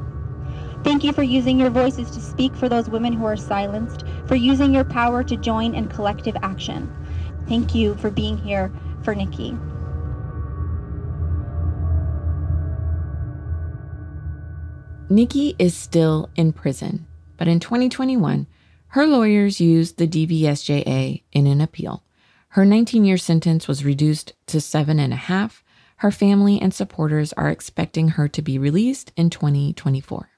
Thank 0.85 1.05
you 1.05 1.13
for 1.13 1.23
using 1.23 1.59
your 1.59 1.71
voices 1.71 2.11
to 2.11 2.21
speak 2.21 2.55
for 2.55 2.69
those 2.69 2.89
women 2.89 3.13
who 3.13 3.25
are 3.25 3.37
silenced, 3.37 4.05
for 4.27 4.37
using 4.37 4.75
your 4.75 4.85
power 4.85 5.25
to 5.25 5.37
join 5.37 5.75
in 5.75 5.89
collective 5.89 6.37
action. 6.43 6.93
Thank 7.49 7.75
you 7.75 7.95
for 7.97 8.11
being 8.11 8.37
here 8.37 8.71
for 9.03 9.15
Nikki. 9.15 9.57
Nikki 15.09 15.57
is 15.59 15.75
still 15.75 16.29
in 16.37 16.53
prison, 16.53 17.07
but 17.37 17.49
in 17.49 17.59
2021, 17.59 18.47
her 18.97 19.07
lawyers 19.07 19.61
used 19.61 19.99
the 19.99 20.09
DVSJA 20.09 21.23
in 21.31 21.47
an 21.47 21.61
appeal. 21.61 22.03
Her 22.49 22.65
19 22.65 23.05
year 23.05 23.19
sentence 23.19 23.69
was 23.69 23.85
reduced 23.85 24.33
to 24.47 24.59
seven 24.59 24.99
and 24.99 25.13
a 25.13 25.17
half. 25.17 25.63
Her 25.97 26.11
family 26.11 26.59
and 26.59 26.73
supporters 26.73 27.35
are 27.35 27.51
expecting 27.51 28.09
her 28.09 28.27
to 28.29 28.41
be 28.41 28.59
released 28.59 29.13
in 29.15 29.29
2024. 29.29 30.31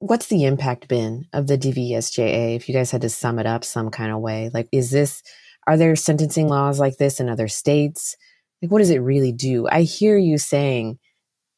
What's 0.00 0.26
the 0.26 0.44
impact 0.44 0.86
been 0.86 1.28
of 1.32 1.46
the 1.46 1.56
DVSJA 1.56 2.54
if 2.54 2.68
you 2.68 2.74
guys 2.74 2.90
had 2.90 3.00
to 3.00 3.08
sum 3.08 3.38
it 3.38 3.46
up 3.46 3.64
some 3.64 3.88
kind 3.88 4.12
of 4.12 4.20
way? 4.20 4.50
Like, 4.52 4.68
is 4.70 4.90
this, 4.90 5.22
are 5.66 5.78
there 5.78 5.96
sentencing 5.96 6.46
laws 6.46 6.78
like 6.78 6.98
this 6.98 7.20
in 7.20 7.30
other 7.30 7.48
states? 7.48 8.18
Like, 8.60 8.70
what 8.70 8.80
does 8.80 8.90
it 8.90 8.98
really 8.98 9.32
do? 9.32 9.66
I 9.66 9.80
hear 9.80 10.18
you 10.18 10.36
saying 10.36 10.98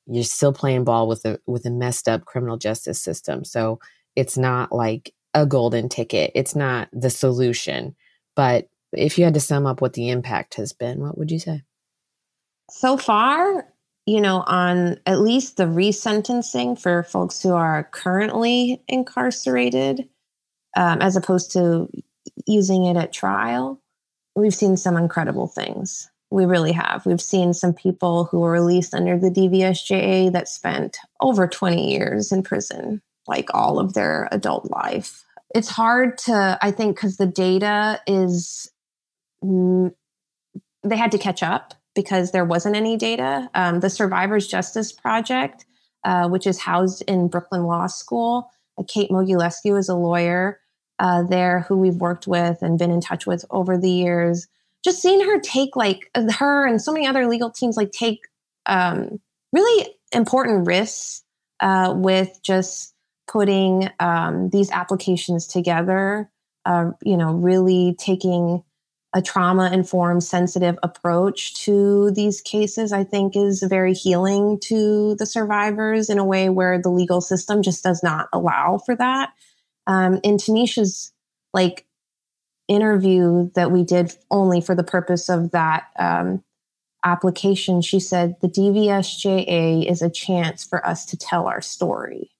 you're 0.06 0.22
still 0.22 0.52
playing 0.52 0.84
ball 0.84 1.08
with 1.08 1.24
a 1.24 1.40
with 1.44 1.66
a 1.66 1.70
messed 1.70 2.06
up 2.06 2.24
criminal 2.24 2.56
justice 2.56 3.02
system. 3.02 3.44
So 3.44 3.80
it's 4.14 4.38
not 4.38 4.70
like 4.70 5.12
a 5.36 5.46
golden 5.46 5.88
ticket. 5.88 6.32
It's 6.34 6.56
not 6.56 6.88
the 6.92 7.10
solution. 7.10 7.94
But 8.34 8.68
if 8.92 9.18
you 9.18 9.24
had 9.24 9.34
to 9.34 9.40
sum 9.40 9.66
up 9.66 9.80
what 9.80 9.92
the 9.92 10.08
impact 10.08 10.54
has 10.54 10.72
been, 10.72 11.00
what 11.00 11.18
would 11.18 11.30
you 11.30 11.38
say? 11.38 11.62
So 12.70 12.96
far, 12.96 13.68
you 14.06 14.20
know, 14.20 14.42
on 14.46 14.98
at 15.04 15.20
least 15.20 15.58
the 15.58 15.64
resentencing 15.64 16.80
for 16.80 17.02
folks 17.02 17.42
who 17.42 17.52
are 17.52 17.84
currently 17.92 18.82
incarcerated, 18.88 20.08
um, 20.74 21.02
as 21.02 21.16
opposed 21.16 21.52
to 21.52 21.88
using 22.46 22.86
it 22.86 22.96
at 22.96 23.12
trial, 23.12 23.80
we've 24.34 24.54
seen 24.54 24.76
some 24.76 24.96
incredible 24.96 25.48
things. 25.48 26.10
We 26.30 26.46
really 26.46 26.72
have. 26.72 27.04
We've 27.04 27.20
seen 27.20 27.52
some 27.52 27.74
people 27.74 28.24
who 28.24 28.40
were 28.40 28.52
released 28.52 28.94
under 28.94 29.18
the 29.18 29.30
DVSJA 29.30 30.32
that 30.32 30.48
spent 30.48 30.96
over 31.20 31.46
20 31.46 31.92
years 31.92 32.32
in 32.32 32.42
prison, 32.42 33.02
like 33.28 33.54
all 33.54 33.78
of 33.78 33.92
their 33.92 34.28
adult 34.32 34.70
life. 34.70 35.25
It's 35.54 35.68
hard 35.68 36.18
to, 36.18 36.58
I 36.60 36.70
think, 36.70 36.96
because 36.96 37.16
the 37.16 37.26
data 37.26 38.00
is, 38.06 38.70
they 39.42 40.96
had 40.96 41.12
to 41.12 41.18
catch 41.18 41.42
up 41.42 41.74
because 41.94 42.32
there 42.32 42.44
wasn't 42.44 42.76
any 42.76 42.96
data. 42.96 43.48
Um, 43.54 43.80
the 43.80 43.90
Survivors 43.90 44.46
Justice 44.46 44.92
Project, 44.92 45.64
uh, 46.04 46.28
which 46.28 46.46
is 46.46 46.60
housed 46.60 47.02
in 47.08 47.28
Brooklyn 47.28 47.64
Law 47.64 47.86
School, 47.86 48.50
uh, 48.78 48.82
Kate 48.86 49.10
Mogulescu 49.10 49.78
is 49.78 49.88
a 49.88 49.94
lawyer 49.94 50.60
uh, 50.98 51.22
there 51.22 51.60
who 51.68 51.76
we've 51.76 51.96
worked 51.96 52.26
with 52.26 52.62
and 52.62 52.78
been 52.78 52.90
in 52.90 53.00
touch 53.00 53.26
with 53.26 53.44
over 53.50 53.78
the 53.78 53.90
years 53.90 54.48
just 54.86 55.02
seeing 55.02 55.20
her 55.20 55.40
take 55.40 55.74
like 55.74 56.08
her 56.38 56.64
and 56.64 56.80
so 56.80 56.92
many 56.92 57.08
other 57.08 57.26
legal 57.26 57.50
teams 57.50 57.76
like 57.76 57.90
take 57.90 58.20
um, 58.66 59.20
really 59.52 59.88
important 60.12 60.64
risks 60.64 61.24
uh, 61.58 61.92
with 61.96 62.38
just 62.44 62.94
putting 63.26 63.90
um, 64.00 64.50
these 64.50 64.70
applications 64.70 65.46
together, 65.46 66.30
uh, 66.64 66.90
you 67.02 67.16
know, 67.16 67.32
really 67.32 67.96
taking 67.98 68.62
a 69.14 69.22
trauma 69.22 69.70
informed, 69.72 70.22
sensitive 70.22 70.78
approach 70.82 71.54
to 71.54 72.10
these 72.10 72.40
cases, 72.42 72.92
I 72.92 73.02
think 73.02 73.34
is 73.34 73.62
very 73.62 73.94
healing 73.94 74.58
to 74.64 75.14
the 75.18 75.24
survivors 75.24 76.10
in 76.10 76.18
a 76.18 76.24
way 76.24 76.50
where 76.50 76.80
the 76.80 76.90
legal 76.90 77.20
system 77.20 77.62
just 77.62 77.82
does 77.82 78.02
not 78.02 78.28
allow 78.32 78.78
for 78.84 78.94
that. 78.96 79.32
Um, 79.86 80.20
in 80.22 80.36
Tanisha's 80.36 81.12
like 81.54 81.86
interview 82.68 83.50
that 83.54 83.70
we 83.70 83.84
did 83.84 84.14
only 84.30 84.60
for 84.60 84.74
the 84.74 84.84
purpose 84.84 85.30
of 85.30 85.52
that 85.52 85.84
um, 85.98 86.42
application, 87.04 87.80
she 87.80 88.00
said 88.00 88.36
the 88.42 88.48
DVSJA 88.48 89.88
is 89.90 90.02
a 90.02 90.10
chance 90.10 90.64
for 90.64 90.86
us 90.86 91.06
to 91.06 91.16
tell 91.16 91.46
our 91.46 91.62
story. 91.62 92.35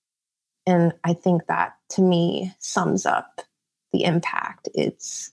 And 0.66 0.92
I 1.04 1.14
think 1.14 1.46
that 1.46 1.74
to 1.90 2.02
me 2.02 2.52
sums 2.58 3.06
up 3.06 3.42
the 3.92 4.04
impact. 4.04 4.68
It's 4.74 5.32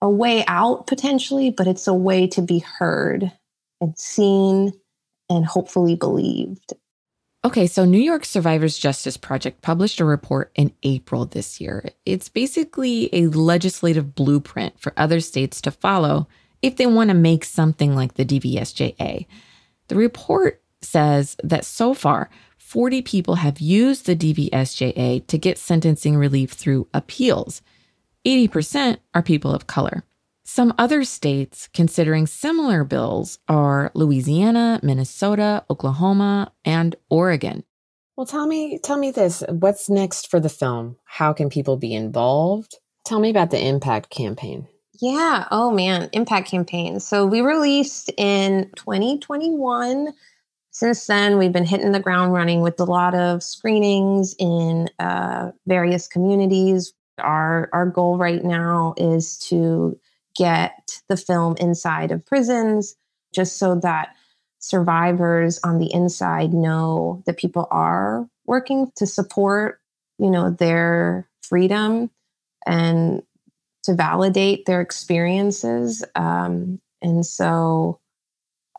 a 0.00 0.08
way 0.08 0.44
out 0.46 0.86
potentially, 0.86 1.50
but 1.50 1.66
it's 1.66 1.86
a 1.86 1.94
way 1.94 2.26
to 2.28 2.42
be 2.42 2.60
heard 2.60 3.30
and 3.80 3.98
seen 3.98 4.72
and 5.28 5.44
hopefully 5.44 5.94
believed. 5.94 6.72
Okay, 7.42 7.66
so 7.66 7.86
New 7.86 7.98
York 8.00 8.26
Survivors 8.26 8.76
Justice 8.76 9.16
Project 9.16 9.62
published 9.62 10.00
a 10.00 10.04
report 10.04 10.50
in 10.54 10.72
April 10.82 11.24
this 11.24 11.58
year. 11.60 11.88
It's 12.04 12.28
basically 12.28 13.08
a 13.14 13.28
legislative 13.28 14.14
blueprint 14.14 14.78
for 14.78 14.92
other 14.96 15.20
states 15.20 15.62
to 15.62 15.70
follow 15.70 16.28
if 16.60 16.76
they 16.76 16.86
want 16.86 17.08
to 17.08 17.14
make 17.14 17.44
something 17.44 17.94
like 17.94 18.14
the 18.14 18.26
DVSJA. 18.26 19.26
The 19.88 19.96
report 19.96 20.62
says 20.82 21.36
that 21.42 21.64
so 21.64 21.94
far, 21.94 22.28
40 22.70 23.02
people 23.02 23.34
have 23.34 23.58
used 23.58 24.06
the 24.06 24.14
DVSJA 24.14 25.26
to 25.26 25.38
get 25.38 25.58
sentencing 25.58 26.16
relief 26.16 26.52
through 26.52 26.86
appeals. 26.94 27.62
80% 28.24 28.98
are 29.12 29.24
people 29.24 29.52
of 29.52 29.66
color. 29.66 30.04
Some 30.44 30.72
other 30.78 31.02
states 31.02 31.68
considering 31.74 32.28
similar 32.28 32.84
bills 32.84 33.40
are 33.48 33.90
Louisiana, 33.94 34.78
Minnesota, 34.84 35.64
Oklahoma, 35.68 36.52
and 36.64 36.94
Oregon. 37.08 37.64
Well, 38.16 38.26
tell 38.26 38.46
me, 38.46 38.78
tell 38.78 38.98
me 38.98 39.10
this. 39.10 39.42
What's 39.48 39.90
next 39.90 40.30
for 40.30 40.38
the 40.38 40.48
film? 40.48 40.96
How 41.04 41.32
can 41.32 41.50
people 41.50 41.76
be 41.76 41.92
involved? 41.92 42.76
Tell 43.04 43.18
me 43.18 43.30
about 43.30 43.50
the 43.50 43.66
impact 43.66 44.10
campaign. 44.10 44.68
Yeah. 45.00 45.48
Oh 45.50 45.72
man, 45.72 46.08
impact 46.12 46.48
campaign. 46.48 47.00
So 47.00 47.26
we 47.26 47.40
released 47.40 48.12
in 48.16 48.70
2021. 48.76 50.10
Since 50.72 51.06
then, 51.06 51.36
we've 51.38 51.52
been 51.52 51.64
hitting 51.66 51.92
the 51.92 52.00
ground 52.00 52.32
running 52.32 52.60
with 52.60 52.78
a 52.80 52.84
lot 52.84 53.14
of 53.14 53.42
screenings 53.42 54.34
in 54.38 54.88
uh, 54.98 55.50
various 55.66 56.06
communities. 56.06 56.92
Our 57.18 57.68
our 57.72 57.86
goal 57.86 58.16
right 58.18 58.42
now 58.42 58.94
is 58.96 59.36
to 59.48 59.98
get 60.36 61.00
the 61.08 61.16
film 61.16 61.56
inside 61.58 62.12
of 62.12 62.24
prisons, 62.24 62.94
just 63.34 63.58
so 63.58 63.74
that 63.76 64.14
survivors 64.58 65.58
on 65.64 65.78
the 65.78 65.92
inside 65.92 66.52
know 66.52 67.22
that 67.26 67.36
people 67.36 67.66
are 67.70 68.28
working 68.46 68.92
to 68.96 69.06
support, 69.06 69.80
you 70.18 70.30
know, 70.30 70.50
their 70.50 71.28
freedom 71.42 72.10
and 72.66 73.22
to 73.82 73.94
validate 73.94 74.66
their 74.66 74.80
experiences. 74.80 76.04
Um, 76.14 76.80
and 77.02 77.24
so 77.24 78.00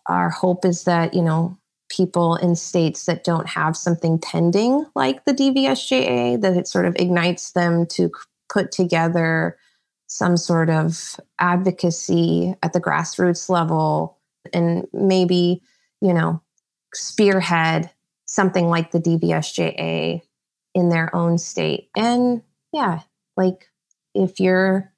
our 0.08 0.30
hope 0.30 0.66
is 0.66 0.84
that, 0.86 1.14
you 1.14 1.22
know, 1.22 1.58
people 1.92 2.36
in 2.36 2.56
states 2.56 3.06
that 3.06 3.24
don't 3.24 3.48
have 3.48 3.76
something 3.76 4.18
pending 4.18 4.86
like 4.96 5.26
the 5.26 5.34
DVSJA, 5.34 6.42
that 6.42 6.56
it 6.56 6.68
sort 6.68 6.86
of 6.86 6.96
ignites 6.98 7.52
them 7.52 7.86
to 7.88 8.10
put 8.50 8.72
together 8.72 9.58
some 10.08 10.38
sort 10.38 10.70
of 10.70 11.20
advocacy 11.40 12.56
at 12.64 12.74
the 12.74 12.82
grassroots 12.82 13.50
level 13.50 14.18
and 14.54 14.88
maybe, 14.94 15.62
you 16.02 16.14
know, 16.14 16.42
spearhead 16.94 17.90
something 18.26 18.68
like 18.68 18.92
the 18.92 19.00
DVSJA 19.00 20.22
in 20.74 20.90
their 20.90 21.14
own 21.14 21.38
state. 21.38 21.90
And 21.96 22.42
yeah, 22.72 23.02
like 23.36 23.70
if 24.16 24.40
you're 24.40 24.92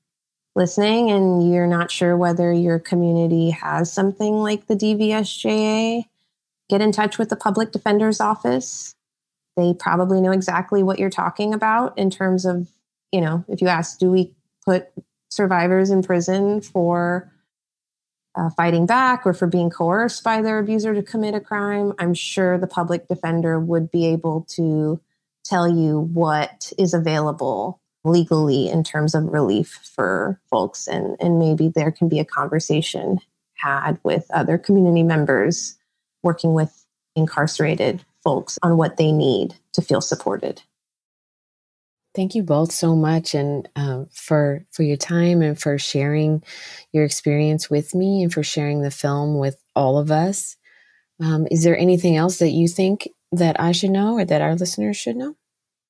listening 0.56 1.10
and 1.10 1.52
you're 1.52 1.68
not 1.68 1.92
sure 1.92 2.16
whether 2.16 2.54
your 2.54 2.78
community 2.78 3.50
has 3.50 3.92
something 3.92 4.36
like 4.36 4.68
the 4.68 4.76
DVSJA, 4.76 6.06
get 6.74 6.82
in 6.82 6.92
touch 6.92 7.20
with 7.20 7.30
the 7.30 7.36
public 7.36 7.72
defender's 7.72 8.20
office. 8.20 8.96
They 9.56 9.76
probably 9.78 10.20
know 10.20 10.32
exactly 10.32 10.82
what 10.82 10.98
you're 10.98 11.12
talking 11.12 11.54
about 11.54 11.96
in 12.00 12.10
terms 12.10 12.46
of, 12.46 12.68
you 13.12 13.22
know, 13.22 13.46
if 13.48 13.62
you 13.62 13.68
ask, 13.68 14.00
do 14.00 14.10
we 14.10 14.34
put 14.66 14.88
survivors 15.30 15.92
in 15.92 16.02
prison 16.02 16.62
for 16.62 17.32
uh, 18.34 18.50
fighting 18.50 18.88
back 18.88 19.28
or 19.28 19.36
for 19.36 19.46
being 19.46 19.70
coerced 19.70 20.24
by 20.24 20.42
their 20.42 20.58
abuser 20.58 20.96
to 20.96 21.04
commit 21.04 21.36
a 21.36 21.40
crime, 21.40 21.94
I'm 22.00 22.16
sure 22.16 22.58
the 22.58 22.66
public 22.66 23.08
defender 23.08 23.60
would 23.60 23.92
be 23.92 24.08
able 24.08 24.48
to 24.56 25.00
tell 25.46 25.68
you 25.68 26.00
what 26.00 26.74
is 26.80 26.96
available 26.96 27.80
legally 28.04 28.68
in 28.68 28.84
terms 28.84 29.14
of 29.14 29.26
relief 29.26 29.80
for 29.96 30.42
folks. 30.50 30.88
And, 30.88 31.18
and 31.20 31.38
maybe 31.38 31.68
there 31.68 31.92
can 31.92 32.10
be 32.10 32.20
a 32.20 32.26
conversation 32.26 33.20
had 33.54 34.00
with 34.04 34.26
other 34.32 34.58
community 34.58 35.04
members 35.04 35.78
working 36.24 36.54
with 36.54 36.86
incarcerated 37.16 38.04
folks 38.24 38.58
on 38.64 38.78
what 38.78 38.98
they 38.98 39.12
need 39.12 39.56
to 39.74 39.82
feel 39.82 40.02
supported. 40.02 40.62
Thank 42.16 42.36
you 42.36 42.44
both 42.44 42.72
so 42.72 42.96
much, 42.96 43.34
and 43.34 43.68
um, 43.76 44.08
for 44.12 44.66
for 44.72 44.84
your 44.84 44.98
time 44.98 45.42
and 45.42 45.60
for 45.60 45.80
sharing 45.80 46.44
your 46.92 47.04
experience 47.04 47.70
with 47.70 47.96
me, 47.96 48.24
and 48.24 48.32
for 48.32 48.44
sharing 48.44 48.82
the 48.82 48.92
film 48.92 49.40
with 49.40 49.58
all 49.76 49.98
of 49.98 50.12
us. 50.12 50.56
Um, 51.20 51.48
is 51.50 51.64
there 51.64 51.78
anything 51.78 52.16
else 52.16 52.38
that 52.38 52.50
you 52.50 52.68
think 52.68 53.10
that 53.32 53.60
I 53.60 53.72
should 53.72 53.90
know, 53.90 54.14
or 54.14 54.26
that 54.26 54.42
our 54.42 54.56
listeners 54.56 54.96
should 54.96 55.16
know? 55.16 55.36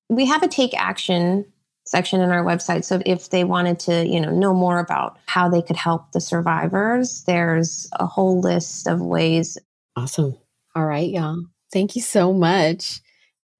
We 0.09 0.25
have 0.27 0.43
a 0.43 0.47
take 0.47 0.73
action 0.79 1.45
section 1.85 2.21
in 2.21 2.29
our 2.31 2.43
website. 2.43 2.85
So 2.85 3.01
if 3.05 3.29
they 3.29 3.43
wanted 3.43 3.79
to, 3.81 4.07
you 4.07 4.21
know, 4.21 4.31
know 4.31 4.53
more 4.53 4.79
about 4.79 5.17
how 5.25 5.49
they 5.49 5.61
could 5.61 5.75
help 5.75 6.11
the 6.11 6.21
survivors, 6.21 7.23
there's 7.25 7.89
a 7.93 8.05
whole 8.05 8.39
list 8.39 8.87
of 8.87 9.01
ways. 9.01 9.57
Awesome. 9.95 10.37
All 10.75 10.85
right, 10.85 11.09
y'all. 11.09 11.45
Thank 11.71 11.95
you 11.95 12.01
so 12.01 12.33
much. 12.33 12.99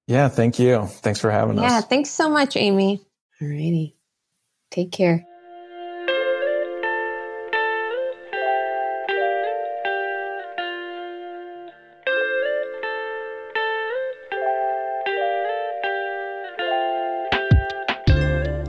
Yeah, 0.06 0.28
thank 0.28 0.58
you. 0.58 0.86
Thanks 0.86 1.20
for 1.20 1.30
having 1.30 1.56
yeah, 1.56 1.64
us. 1.64 1.72
Yeah, 1.72 1.80
thanks 1.82 2.10
so 2.10 2.28
much, 2.28 2.56
Amy. 2.56 3.00
All 3.40 3.48
righty. 3.48 3.96
Take 4.70 4.92
care. 4.92 5.24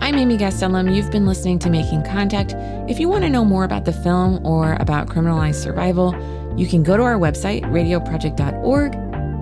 I'm 0.01 0.15
Amy 0.15 0.37
Gastelum. 0.37 0.95
You've 0.95 1.11
been 1.11 1.25
listening 1.25 1.57
to 1.59 1.69
Making 1.69 2.03
Contact. 2.03 2.53
If 2.87 2.99
you 2.99 3.09
want 3.09 3.23
to 3.23 3.29
know 3.29 3.43
more 3.43 3.63
about 3.63 3.85
the 3.85 3.91
film 3.91 4.45
or 4.45 4.73
about 4.79 5.07
criminalized 5.07 5.55
survival, 5.55 6.13
you 6.57 6.67
can 6.67 6.83
go 6.83 6.97
to 6.97 7.03
our 7.03 7.17
website, 7.17 7.63
radioproject.org. 7.63 8.95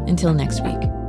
Until 0.08 0.34
next 0.34 0.62
week. 0.64 1.03